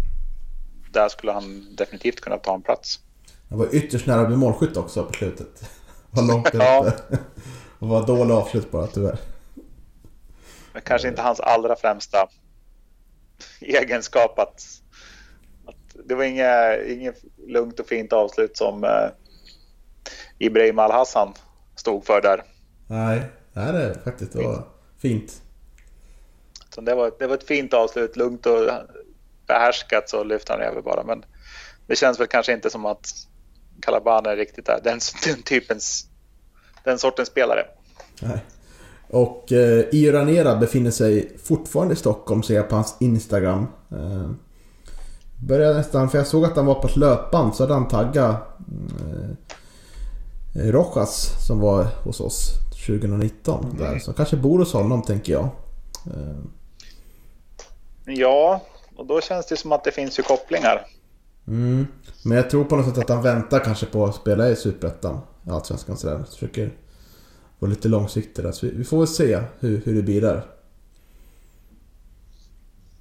där 0.92 1.10
skulle 1.10 1.32
han 1.32 1.76
definitivt 1.76 2.22
kunna 2.22 2.38
ta 2.38 2.56
en 2.56 2.62
plats. 2.62 3.00
Han 3.50 3.60
var 3.60 3.76
ytterst 3.76 4.06
nära 4.06 4.22
att 4.22 4.28
bli 4.28 4.38
målskytt 4.38 4.78
också 4.78 5.04
på 5.04 5.14
slutet. 5.14 5.70
Var 6.12 6.24
långt 6.24 6.50
ja. 6.54 6.92
Och 7.80 7.88
var 7.88 8.08
dålig 8.08 8.34
avslut 8.34 8.72
bara 8.72 8.88
tyvärr. 8.88 9.18
Men 10.74 10.82
kanske 10.82 11.08
inte 11.08 11.22
hans 11.22 11.40
allra 11.40 11.76
främsta 11.76 12.28
egenskap 13.60 14.40
att 14.40 14.82
det 16.06 16.16
var 16.16 16.24
inget, 16.24 16.88
inget 16.88 17.24
lugnt 17.48 17.80
och 17.80 17.88
fint 17.88 18.14
avslut 18.14 18.58
som 18.58 18.84
eh, 18.84 19.10
Ibrahim 20.40 20.80
Al-Hassan 20.80 21.34
stod 21.76 22.06
för 22.06 22.22
där. 22.22 22.44
Nej, 22.88 23.22
det 23.54 23.60
är 23.60 23.94
faktiskt. 24.04 24.34
Det 24.34 24.44
var 24.44 24.68
fint. 25.02 25.42
Så 26.70 26.82
det, 26.82 26.96
var, 26.96 27.12
det 27.20 27.28
var 27.28 27.36
ett 27.36 27.48
fint 27.48 27.74
avslut, 27.74 28.18
lugnt 28.18 28.46
och 28.46 28.70
behärskat 29.48 30.10
så 30.10 30.24
lyfte 30.24 30.54
han 30.54 30.62
över 30.62 30.82
bara. 30.82 31.04
Men 31.04 31.26
det 31.88 31.96
känns 31.96 32.20
väl 32.20 32.28
kanske 32.28 32.54
inte 32.54 32.70
som 32.70 32.86
att 32.86 33.08
Calabane 33.82 34.30
är 34.30 34.36
riktigt 34.36 34.70
är 34.70 34.80
den, 34.84 35.00
den 35.26 35.42
typens, 35.44 36.08
den 36.84 37.00
sortens 37.00 37.28
spelare. 37.28 37.66
Nej. 38.22 38.40
Och 39.08 39.52
eh, 39.52 39.86
Io 39.92 40.56
befinner 40.56 40.92
sig 40.92 41.38
fortfarande 41.44 41.94
i 41.94 41.98
Stockholm 41.98 42.44
ser 42.44 42.56
jag 42.56 42.70
på 42.70 42.76
hans 42.76 42.96
Instagram. 43.00 43.68
Eh, 43.92 44.30
började 45.48 45.78
nästan, 45.78 46.10
för 46.10 46.18
jag 46.18 46.28
såg 46.28 46.46
att 46.46 46.56
han 46.56 46.66
var 46.66 46.76
på 46.76 46.88
ett 46.88 46.96
löpband 46.96 47.56
så 47.56 47.64
hade 47.64 47.74
han 47.74 47.88
taggat 47.88 48.36
eh, 50.56 50.72
Rojas 50.72 51.46
som 51.48 51.60
var 51.60 51.84
hos 51.84 52.20
oss 52.20 52.52
2019. 52.88 53.64
Mm. 53.64 53.78
Där. 53.78 54.00
Så 54.00 54.14
kanske 54.14 54.38
bor 54.38 54.60
hos 54.60 54.74
honom 54.74 55.02
tänker 55.02 55.34
jag. 55.34 55.50
Eh. 56.06 56.38
Ja, 58.06 58.62
och 58.96 59.06
då 59.06 59.22
känns 59.22 59.46
det 59.46 59.58
som 59.58 59.72
att 59.72 59.84
det 59.84 59.92
finns 59.92 60.20
ju 60.20 60.24
kopplingar. 60.24 60.86
Mm. 61.48 61.88
Men 62.24 62.38
jag 62.38 62.50
tror 62.50 62.64
på 62.64 62.76
något 62.76 62.86
sätt 62.86 62.98
att 62.98 63.10
han 63.10 63.22
väntar 63.22 63.60
kanske 63.60 63.86
på 63.86 64.06
att 64.06 64.16
spela 64.16 64.50
i 64.50 64.56
Superettan. 64.56 65.20
Allsvenskan 65.50 65.98
sådär. 65.98 66.24
Försöker 66.30 66.72
vara 67.60 67.70
lite 67.70 67.88
långsiktig 67.88 68.46
där. 68.46 68.52
Så 68.52 68.66
vi, 68.66 68.72
vi 68.72 68.84
får 68.84 68.98
väl 68.98 69.08
se 69.08 69.40
hur, 69.60 69.82
hur 69.86 69.96
det 69.96 70.02
blir 70.02 70.22
där. 70.22 70.46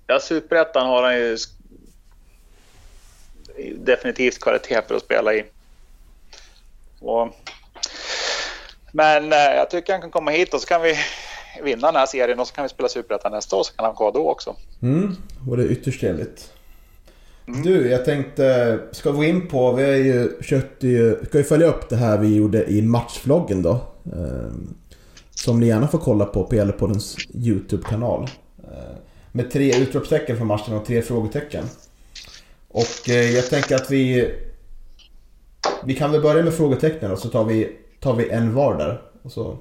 Ja, 0.06 0.20
Superettan 0.20 0.86
har 0.86 1.02
han 1.02 1.16
ju 1.16 1.36
definitivt 3.76 4.40
kvalitet 4.40 4.82
för 4.88 4.94
att 4.94 5.02
spela 5.02 5.34
i. 5.34 5.44
Och, 7.00 7.28
men 8.92 9.32
eh, 9.32 9.38
jag 9.38 9.70
tycker 9.70 9.92
han 9.92 10.02
kan 10.02 10.10
komma 10.10 10.30
hit 10.30 10.54
och 10.54 10.60
så 10.60 10.66
kan 10.66 10.82
vi 10.82 10.96
vinna 11.62 11.86
den 11.86 11.96
här 11.96 12.06
serien 12.06 12.40
och 12.40 12.48
så 12.48 12.54
kan 12.54 12.62
vi 12.62 12.68
spela 12.68 12.88
Superettan 12.88 13.32
nästa 13.32 13.56
år 13.56 13.62
så 13.62 13.72
kan 13.72 13.84
han 13.84 13.94
vara 13.98 14.10
då 14.10 14.30
också. 14.30 14.56
Mm, 14.82 15.16
och 15.50 15.56
det 15.56 15.62
är 15.62 15.72
ytterst 15.72 16.00
trevligt. 16.00 16.52
Mm. 17.48 17.62
Du, 17.62 17.88
jag 17.90 18.04
tänkte, 18.04 18.78
ska 18.92 19.10
vi 19.10 19.16
gå 19.16 19.24
in 19.24 19.48
på, 19.48 19.72
vi 19.72 19.82
har 19.82 19.90
ju 19.90 20.42
kört 20.42 20.82
ju, 20.82 21.24
ska 21.24 21.38
ju 21.38 21.44
följa 21.44 21.66
upp 21.66 21.88
det 21.88 21.96
här 21.96 22.18
vi 22.18 22.36
gjorde 22.36 22.70
i 22.70 22.82
matchvloggen 22.82 23.62
då. 23.62 23.72
Eh, 24.12 24.52
som 25.30 25.60
ni 25.60 25.66
gärna 25.66 25.88
får 25.88 25.98
kolla 25.98 26.24
på 26.24 26.44
på 26.44 26.54
Gällepoddens 26.54 27.16
YouTube-kanal. 27.34 28.28
Eh, 28.58 28.96
med 29.32 29.50
tre 29.50 29.82
utropstecken 29.82 30.38
för 30.38 30.44
matchen 30.44 30.74
och 30.74 30.86
tre 30.86 31.02
frågetecken. 31.02 31.64
Och 32.74 33.08
eh, 33.08 33.30
jag 33.30 33.50
tänker 33.50 33.74
att 33.74 33.90
vi... 33.90 34.34
Vi 35.84 35.94
kan 35.94 36.12
väl 36.12 36.22
börja 36.22 36.44
med 36.44 36.54
frågetecknen 36.54 37.10
och 37.10 37.18
så 37.18 37.28
tar 37.28 37.44
vi, 37.44 37.76
tar 38.00 38.14
vi 38.14 38.30
en 38.30 38.54
var 38.54 38.78
där. 38.78 39.02
Och 39.22 39.32
så, 39.32 39.58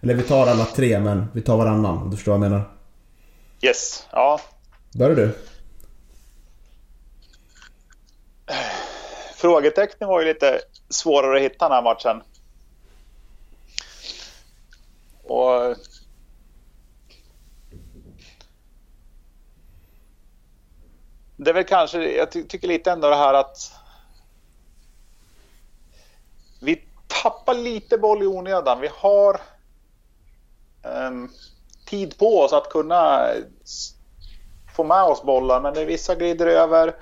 eller 0.00 0.14
vi 0.14 0.22
tar 0.22 0.46
alla 0.46 0.64
tre 0.64 1.00
men 1.00 1.26
vi 1.32 1.40
tar 1.40 1.56
varannan 1.56 1.98
om 1.98 2.10
du 2.10 2.16
förstår 2.16 2.32
vad 2.32 2.44
jag 2.44 2.50
menar. 2.50 2.70
Yes, 3.62 4.06
ja. 4.12 4.40
Börjar 4.94 5.16
du? 5.16 5.30
Frågetecknen 9.36 10.08
var 10.08 10.20
ju 10.20 10.26
lite 10.26 10.60
svårare 10.88 11.36
att 11.36 11.42
hitta 11.42 11.68
den 11.68 11.74
här 11.74 11.82
matchen. 11.82 12.22
Och 15.22 15.76
det 21.44 21.50
är 21.50 21.54
väl 21.54 21.64
kanske, 21.64 22.12
jag 22.12 22.30
ty 22.30 22.44
tycker 22.44 22.68
lite 22.68 22.90
ändå 22.90 23.08
det 23.08 23.16
här 23.16 23.34
att 23.34 23.72
vi 26.60 26.84
tappar 27.22 27.54
lite 27.54 27.98
boll 27.98 28.22
i 28.22 28.26
onödan. 28.26 28.80
Vi 28.80 28.88
har 28.92 29.40
um, 30.82 31.30
tid 31.86 32.18
på 32.18 32.40
oss 32.40 32.52
att 32.52 32.70
kunna 32.70 33.28
få 34.76 34.84
med 34.84 35.02
oss 35.02 35.22
bollar, 35.22 35.60
men 35.60 35.74
det 35.74 35.84
vissa 35.84 36.14
glider 36.14 36.46
över. 36.46 36.96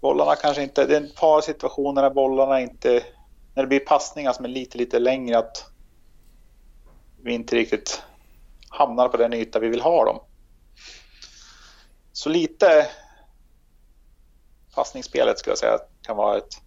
Bollarna 0.00 0.36
kanske 0.36 0.62
inte, 0.62 0.86
det 0.86 0.96
är 0.96 1.04
ett 1.04 1.16
par 1.16 1.40
situationer 1.40 2.02
där 2.02 2.10
bollarna 2.10 2.60
inte, 2.60 3.02
när 3.54 3.62
det 3.62 3.66
blir 3.66 3.80
passningar 3.80 4.32
som 4.32 4.44
är 4.44 4.48
lite, 4.48 4.78
lite 4.78 4.98
längre, 4.98 5.38
att 5.38 5.66
vi 7.22 7.32
inte 7.34 7.56
riktigt 7.56 8.02
hamnar 8.68 9.08
på 9.08 9.16
den 9.16 9.32
yta 9.32 9.58
vi 9.58 9.68
vill 9.68 9.80
ha 9.80 10.04
dem. 10.04 10.20
Så 12.12 12.28
lite 12.28 12.86
passningsspelet 14.74 15.38
skulle 15.38 15.52
jag 15.52 15.58
säga 15.58 15.78
kan 16.02 16.16
vara 16.16 16.38
ett, 16.38 16.62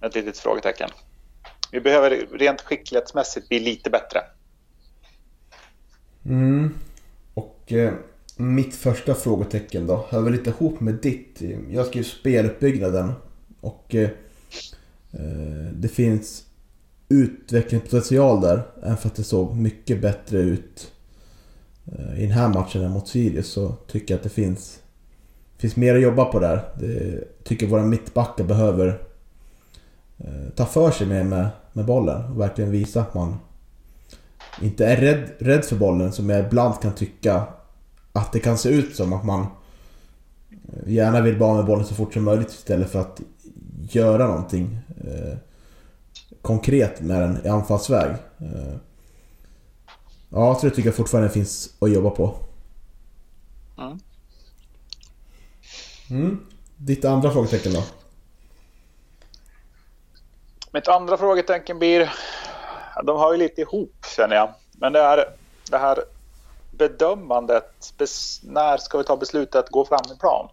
ett 0.00 0.14
litet 0.14 0.38
frågetecken. 0.38 0.90
Vi 1.72 1.80
behöver 1.80 2.10
rent 2.38 2.60
skicklighetsmässigt 2.60 3.48
bli 3.48 3.60
lite 3.60 3.90
bättre. 3.90 4.20
Mm. 6.24 6.74
Och 7.34 7.72
eh, 7.72 7.92
mitt 8.36 8.74
första 8.74 9.14
frågetecken 9.14 9.86
då 9.86 10.06
hör 10.08 10.20
väl 10.20 10.32
lite 10.32 10.50
ihop 10.50 10.80
med 10.80 10.94
ditt. 10.94 11.42
Jag 11.70 11.86
skrev 11.86 12.02
speluppbyggnaden 12.02 13.12
och 13.60 13.94
eh, 13.94 14.10
eh, 15.12 15.72
det 15.72 15.88
finns 15.88 16.44
utvecklingspotential 17.08 18.40
där. 18.40 18.62
Även 18.82 18.96
för 18.96 19.08
att 19.08 19.14
det 19.14 19.24
såg 19.24 19.56
mycket 19.56 20.00
bättre 20.00 20.38
ut 20.38 20.92
eh, 21.86 22.18
i 22.18 22.22
den 22.22 22.30
här 22.30 22.48
matchen 22.48 22.84
än 22.84 22.90
mot 22.90 23.08
Sirius 23.08 23.48
så 23.48 23.72
tycker 23.86 24.14
jag 24.14 24.18
att 24.18 24.24
det 24.24 24.28
finns, 24.28 24.80
finns 25.58 25.76
mer 25.76 25.94
att 25.94 26.02
jobba 26.02 26.24
på 26.24 26.38
där. 26.38 26.60
Det, 26.74 27.24
tycker 27.44 27.66
våra 27.66 27.82
mittbackar 27.82 28.44
behöver 28.44 29.02
eh, 30.18 30.50
ta 30.54 30.66
för 30.66 30.90
sig 30.90 31.06
mer 31.06 31.24
med, 31.24 31.48
med 31.72 31.84
bollen 31.84 32.32
och 32.32 32.40
verkligen 32.40 32.70
visa 32.70 33.00
att 33.00 33.14
man 33.14 33.36
inte 34.62 34.86
är 34.86 34.96
rädd, 34.96 35.30
rädd 35.38 35.64
för 35.64 35.76
bollen 35.76 36.12
som 36.12 36.30
jag 36.30 36.46
ibland 36.46 36.80
kan 36.80 36.94
tycka 36.94 37.44
att 38.12 38.32
det 38.32 38.40
kan 38.40 38.58
se 38.58 38.68
ut 38.68 38.96
som 38.96 39.12
att 39.12 39.24
man 39.24 39.46
eh, 40.50 40.92
gärna 40.92 41.20
vill 41.20 41.38
bara 41.38 41.56
med 41.56 41.66
bollen 41.66 41.86
så 41.86 41.94
fort 41.94 42.14
som 42.14 42.24
möjligt 42.24 42.50
istället 42.50 42.90
för 42.90 43.00
att 43.00 43.20
göra 43.90 44.26
någonting 44.26 44.78
eh, 45.04 45.38
konkret 46.42 47.00
med 47.00 47.22
den 47.22 47.46
i 47.46 47.48
anfallsväg. 47.48 48.10
Eh, 48.38 48.74
ja, 50.28 50.54
så 50.54 50.66
det 50.66 50.74
tycker 50.74 50.88
jag 50.88 50.96
fortfarande 50.96 51.30
finns 51.30 51.74
att 51.78 51.92
jobba 51.92 52.10
på. 52.10 52.34
Mm. 53.78 53.98
Mm. 56.10 56.46
Ditt 56.76 57.04
andra 57.04 57.30
frågetecken 57.30 57.72
då? 57.72 57.82
Mitt 60.72 60.88
andra 60.88 61.16
frågetecken 61.16 61.78
blir... 61.78 62.12
De 63.04 63.18
hör 63.18 63.32
ju 63.32 63.38
lite 63.38 63.60
ihop 63.60 64.06
känner 64.16 64.36
jag. 64.36 64.54
Men 64.72 64.92
det 64.92 65.00
är 65.00 65.34
det 65.70 65.78
här 65.78 66.04
bedömandet. 66.70 67.94
När 68.42 68.76
ska 68.76 68.98
vi 68.98 69.04
ta 69.04 69.16
beslutet 69.16 69.54
att 69.54 69.70
gå 69.70 69.84
fram 69.84 70.12
i 70.14 70.18
plan? 70.18 70.48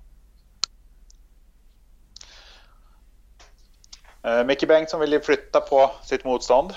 Eh, 4.24 4.44
Micke 4.44 4.68
Bengtsson 4.68 5.00
vill 5.00 5.12
ju 5.12 5.22
flytta 5.22 5.62
på 5.62 5.92
sitt 6.04 6.26
motstånd. 6.26 6.74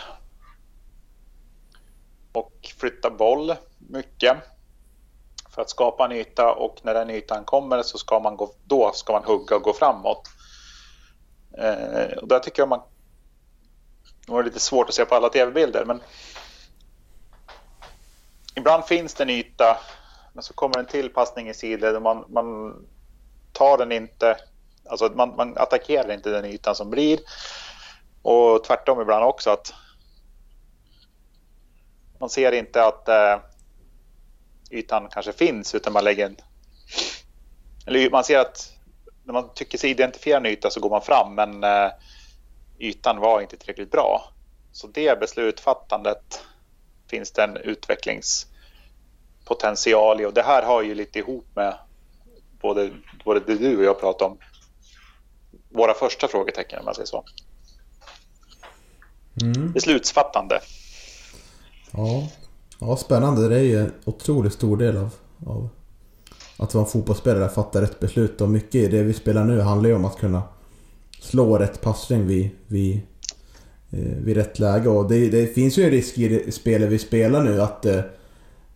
Och 2.33 2.74
flytta 2.79 3.11
boll 3.11 3.55
mycket. 3.79 4.37
För 5.59 5.62
att 5.62 5.70
skapa 5.70 6.04
en 6.04 6.12
yta 6.12 6.54
och 6.54 6.76
när 6.82 6.94
den 6.94 7.11
ytan 7.11 7.44
kommer 7.44 7.82
så 7.82 7.98
ska 7.98 8.20
man, 8.20 8.36
gå, 8.36 8.52
då 8.64 8.92
ska 8.92 9.12
man 9.12 9.24
hugga 9.24 9.56
och 9.56 9.62
gå 9.62 9.72
framåt. 9.72 10.28
Eh, 11.59 12.18
och 12.18 12.28
där 12.28 12.38
tycker 12.38 12.62
jag 12.62 12.68
man... 12.68 12.80
Det 14.26 14.32
var 14.32 14.42
lite 14.42 14.61
svårt 14.61 14.88
att 14.88 14.94
se 14.94 15.04
på 15.04 15.14
alla 15.14 15.28
tv-bilder 15.28 15.84
men... 15.84 16.00
Ibland 18.54 18.84
finns 18.84 19.14
det 19.14 19.24
en 19.24 19.30
yta 19.30 19.78
men 20.32 20.42
så 20.42 20.54
kommer 20.54 20.78
en 20.78 20.86
till 20.86 21.11
passning 21.11 21.48
i 21.48 21.54
sidled 21.54 21.96
och 21.96 22.02
man, 22.02 22.24
man 22.28 22.76
tar 23.52 23.78
den 23.78 23.92
inte 23.92 24.36
Alltså 24.88 25.12
man, 25.14 25.36
man 25.36 25.56
attackerar 25.56 26.12
inte 26.12 26.30
den 26.30 26.44
ytan 26.44 26.74
som 26.74 26.90
blir. 26.90 27.18
Och 28.22 28.64
tvärtom 28.64 29.00
ibland 29.00 29.24
också 29.24 29.50
att 29.50 29.74
man 32.18 32.30
ser 32.30 32.52
inte 32.52 32.84
att 32.84 33.09
eh, 33.09 33.38
ytan 34.71 35.09
kanske 35.11 35.33
finns 35.33 35.75
utan 35.75 35.93
man 35.93 36.05
lägger 36.05 36.27
en... 36.27 36.37
Eller 37.87 38.11
man 38.11 38.25
ser 38.25 38.39
att 38.39 38.73
när 39.25 39.33
man 39.33 39.55
tycker 39.55 39.79
sig 39.79 39.91
identifiera 39.91 40.37
en 40.37 40.47
yta 40.47 40.71
så 40.71 40.81
går 40.81 40.91
man 40.91 41.03
fram 41.03 41.35
men 41.35 41.64
eh, 41.64 41.91
ytan 42.79 43.21
var 43.21 43.41
inte 43.41 43.57
tillräckligt 43.57 43.91
bra. 43.91 44.33
Så 44.73 44.87
det 44.87 45.21
beslutfattandet 45.21 46.41
finns 47.11 47.33
det 47.33 47.45
en 47.45 47.57
utvecklingspotential 47.57 50.21
i 50.21 50.27
och 50.27 50.35
det 50.35 50.43
här 50.43 50.62
har 50.62 50.83
ju 50.83 50.95
lite 50.95 51.19
ihop 51.19 51.47
med 51.55 51.79
både, 52.61 52.91
både 53.25 53.41
det 53.41 53.55
du 53.55 53.79
och 53.79 53.85
jag 53.85 54.01
pratade 54.01 54.31
om 54.31 54.39
våra 55.69 55.95
första 55.95 56.29
frågetecken 56.29 56.79
om 56.79 56.85
man 56.85 56.95
säger 56.95 57.07
så. 57.07 57.25
Mm. 59.43 59.73
Beslutsfattande. 59.73 60.61
Ja 61.93 62.29
ja, 62.79 62.97
spännande. 62.97 63.49
Det 63.49 63.57
är 63.57 63.62
ju 63.62 63.81
en 63.81 63.93
otroligt 64.05 64.53
stor 64.53 64.76
del 64.76 64.97
av, 64.97 65.14
av 65.47 65.68
att 66.57 66.74
vara 66.74 66.85
fotbollsspelare 66.85 67.49
fattar 67.49 67.81
rätt 67.81 68.01
beslut. 68.01 68.41
Och 68.41 68.49
mycket 68.49 68.74
i 68.74 68.89
det 68.89 69.03
vi 69.03 69.12
spelar 69.12 69.45
nu 69.45 69.61
handlar 69.61 69.91
ju 69.91 69.97
om 69.97 70.05
att 70.05 70.18
kunna 70.18 70.43
slå 71.20 71.59
rätt 71.59 71.81
passning 71.81 72.26
vid, 72.26 72.51
vid, 72.66 73.01
eh, 73.91 74.16
vid 74.24 74.37
rätt 74.37 74.59
läge. 74.59 74.89
Och 74.89 75.09
det, 75.09 75.31
det, 75.31 75.47
finns 75.47 75.79
ju 75.79 75.85
en 75.85 75.91
risk 75.91 76.18
i 76.18 76.29
det 76.29 76.53
spelet 76.53 76.91
vi 76.91 76.99
spelar 76.99 77.45
nu 77.45 77.62
att 77.62 77.87
eh, 77.87 77.99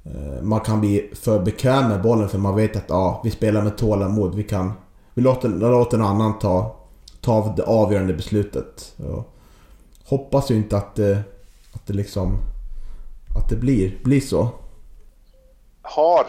eh 0.04 0.42
man 0.42 0.60
kan 0.60 0.80
bli 0.80 1.10
för 1.14 1.44
bekväm 1.44 1.88
med 1.88 2.02
bollen 2.02 2.28
för 2.28 2.38
man 2.38 2.56
vet 2.56 2.76
att 2.76 2.84
ja, 2.88 3.20
vi 3.24 3.30
spelar 3.30 3.62
med 3.62 3.76
tålamod. 3.76 4.34
Vi 4.34 4.42
kan... 4.42 4.72
Vi 5.14 5.22
låter, 5.22 5.48
låter 5.48 5.98
någon 5.98 6.06
annan 6.06 6.38
ta 6.38 6.76
ta 7.22 7.54
det 7.56 7.62
avgörande 7.62 8.14
beslutet. 8.14 8.94
Och 8.96 9.34
hoppas 10.04 10.50
ju 10.50 10.54
inte 10.54 10.76
att 10.76 10.98
eh, 10.98 11.18
att 11.72 11.86
det 11.86 11.92
liksom... 11.92 12.38
Att 13.36 13.48
det 13.48 13.56
blir, 13.56 13.98
blir 14.04 14.20
så. 14.20 14.48
Har 15.82 16.26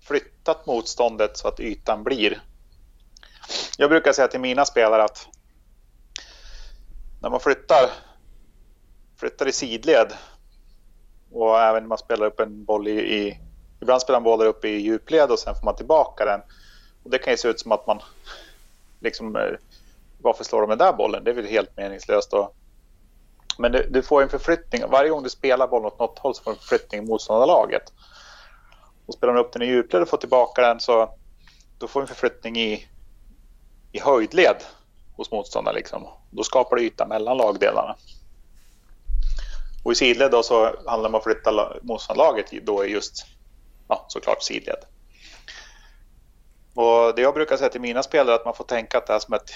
flyttat 0.00 0.66
motståndet 0.66 1.36
så 1.36 1.48
att 1.48 1.60
ytan 1.60 2.04
blir. 2.04 2.42
Jag 3.78 3.90
brukar 3.90 4.12
säga 4.12 4.28
till 4.28 4.40
mina 4.40 4.64
spelare 4.64 5.04
att 5.04 5.28
när 7.22 7.30
man 7.30 7.40
flyttar, 7.40 7.90
flyttar 9.16 9.48
i 9.48 9.52
sidled 9.52 10.12
och 11.32 11.60
även 11.60 11.82
när 11.82 11.88
man 11.88 11.98
spelar 11.98 12.26
upp 12.26 12.40
en 12.40 12.64
boll 12.64 12.88
i, 12.88 13.00
i 13.00 13.40
ibland 13.80 14.02
spelar 14.02 14.20
man 14.20 14.24
bollar 14.24 14.46
upp 14.46 14.64
i 14.64 14.68
djupled 14.68 15.30
och 15.30 15.38
sen 15.38 15.54
får 15.54 15.64
man 15.64 15.76
tillbaka 15.76 16.24
den. 16.24 16.40
Och 17.02 17.10
det 17.10 17.18
kan 17.18 17.32
ju 17.32 17.36
se 17.36 17.48
ut 17.48 17.60
som 17.60 17.72
att 17.72 17.86
man 17.86 18.00
liksom 19.00 19.36
eh, 19.36 19.52
varför 20.22 20.44
slår 20.44 20.60
de 20.60 20.70
den 20.70 20.78
där 20.78 20.92
bollen? 20.92 21.24
Det 21.24 21.30
är 21.30 21.34
väl 21.34 21.46
helt 21.46 21.76
meningslöst. 21.76 22.32
Och 22.32 22.56
men 23.58 23.72
du, 23.72 23.88
du, 23.90 24.02
får 24.02 24.22
en 24.22 24.28
förflyttning. 24.28 24.82
Varje 24.90 25.10
gång 25.10 25.22
du 25.22 25.30
spelar 25.30 25.68
bollen 25.68 25.86
åt 25.86 25.98
något 25.98 26.18
håll 26.18 26.34
så 26.34 26.42
får 26.42 26.50
du 26.50 26.54
en 26.54 26.60
förflyttning 26.60 27.02
i 27.02 27.06
motståndarlaget. 27.06 27.92
Och 29.06 29.14
spelar 29.14 29.34
du 29.34 29.40
upp 29.40 29.52
den 29.52 29.62
i 29.62 29.66
djupled 29.66 30.02
och 30.02 30.08
får 30.08 30.16
tillbaka 30.16 30.62
den 30.62 30.80
så 30.80 31.14
då 31.78 31.88
får 31.88 32.00
du 32.00 32.04
en 32.04 32.08
förflyttning 32.08 32.56
i, 32.56 32.88
i 33.92 34.00
höjdled 34.00 34.56
hos 35.16 35.30
motståndaren. 35.30 35.76
Liksom. 35.76 36.06
Då 36.30 36.42
skapar 36.42 36.76
du 36.76 36.82
yta 36.82 37.06
mellan 37.06 37.36
lagdelarna. 37.36 37.96
Och 39.84 39.92
i 39.92 39.94
sidled 39.94 40.30
då 40.30 40.42
så 40.42 40.64
handlar 40.64 40.98
det 41.02 41.06
om 41.08 41.14
att 41.14 41.24
flytta 41.24 41.76
motståndarlaget 41.82 42.50
då 42.62 42.82
är 42.82 42.86
just 42.86 43.26
ja, 43.88 44.04
såklart 44.08 44.42
sidled. 44.42 44.78
Och 46.74 47.14
det 47.14 47.22
jag 47.22 47.34
brukar 47.34 47.56
säga 47.56 47.70
till 47.70 47.80
mina 47.80 48.02
spelare 48.02 48.34
är 48.34 48.38
att 48.38 48.44
man 48.44 48.54
får 48.54 48.64
tänka 48.64 48.98
att 48.98 49.06
det 49.06 49.12
är 49.12 49.18
som 49.18 49.34
ett 49.34 49.50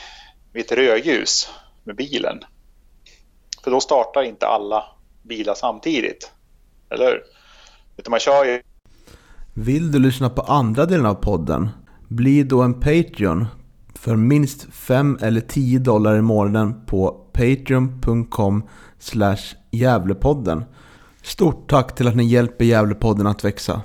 ett 0.54 0.72
rödljus 0.72 1.50
med 1.84 1.96
bilen. 1.96 2.44
För 3.64 3.70
då 3.70 3.80
startar 3.80 4.22
inte 4.22 4.46
alla 4.46 4.84
bilar 5.22 5.54
samtidigt. 5.54 6.32
Eller 6.90 7.04
hur? 7.04 7.22
Utan 7.96 8.10
man 8.10 8.20
kör 8.20 8.44
ju... 8.44 8.62
Vill 9.54 9.92
du 9.92 9.98
lyssna 9.98 10.30
på 10.30 10.42
andra 10.42 10.86
delen 10.86 11.06
av 11.06 11.14
podden? 11.14 11.68
Bli 12.08 12.42
då 12.42 12.62
en 12.62 12.74
Patreon 12.74 13.46
för 13.94 14.16
minst 14.16 14.74
5 14.74 15.18
eller 15.22 15.40
10 15.40 15.78
dollar 15.78 16.16
i 16.16 16.22
månaden 16.22 16.86
på 16.86 17.10
patreon.com 17.32 18.68
Gävlepodden. 19.70 20.64
Stort 21.22 21.70
tack 21.70 21.94
till 21.94 22.08
att 22.08 22.16
ni 22.16 22.24
hjälper 22.24 22.64
Gävlepodden 22.64 23.26
att 23.26 23.44
växa. 23.44 23.82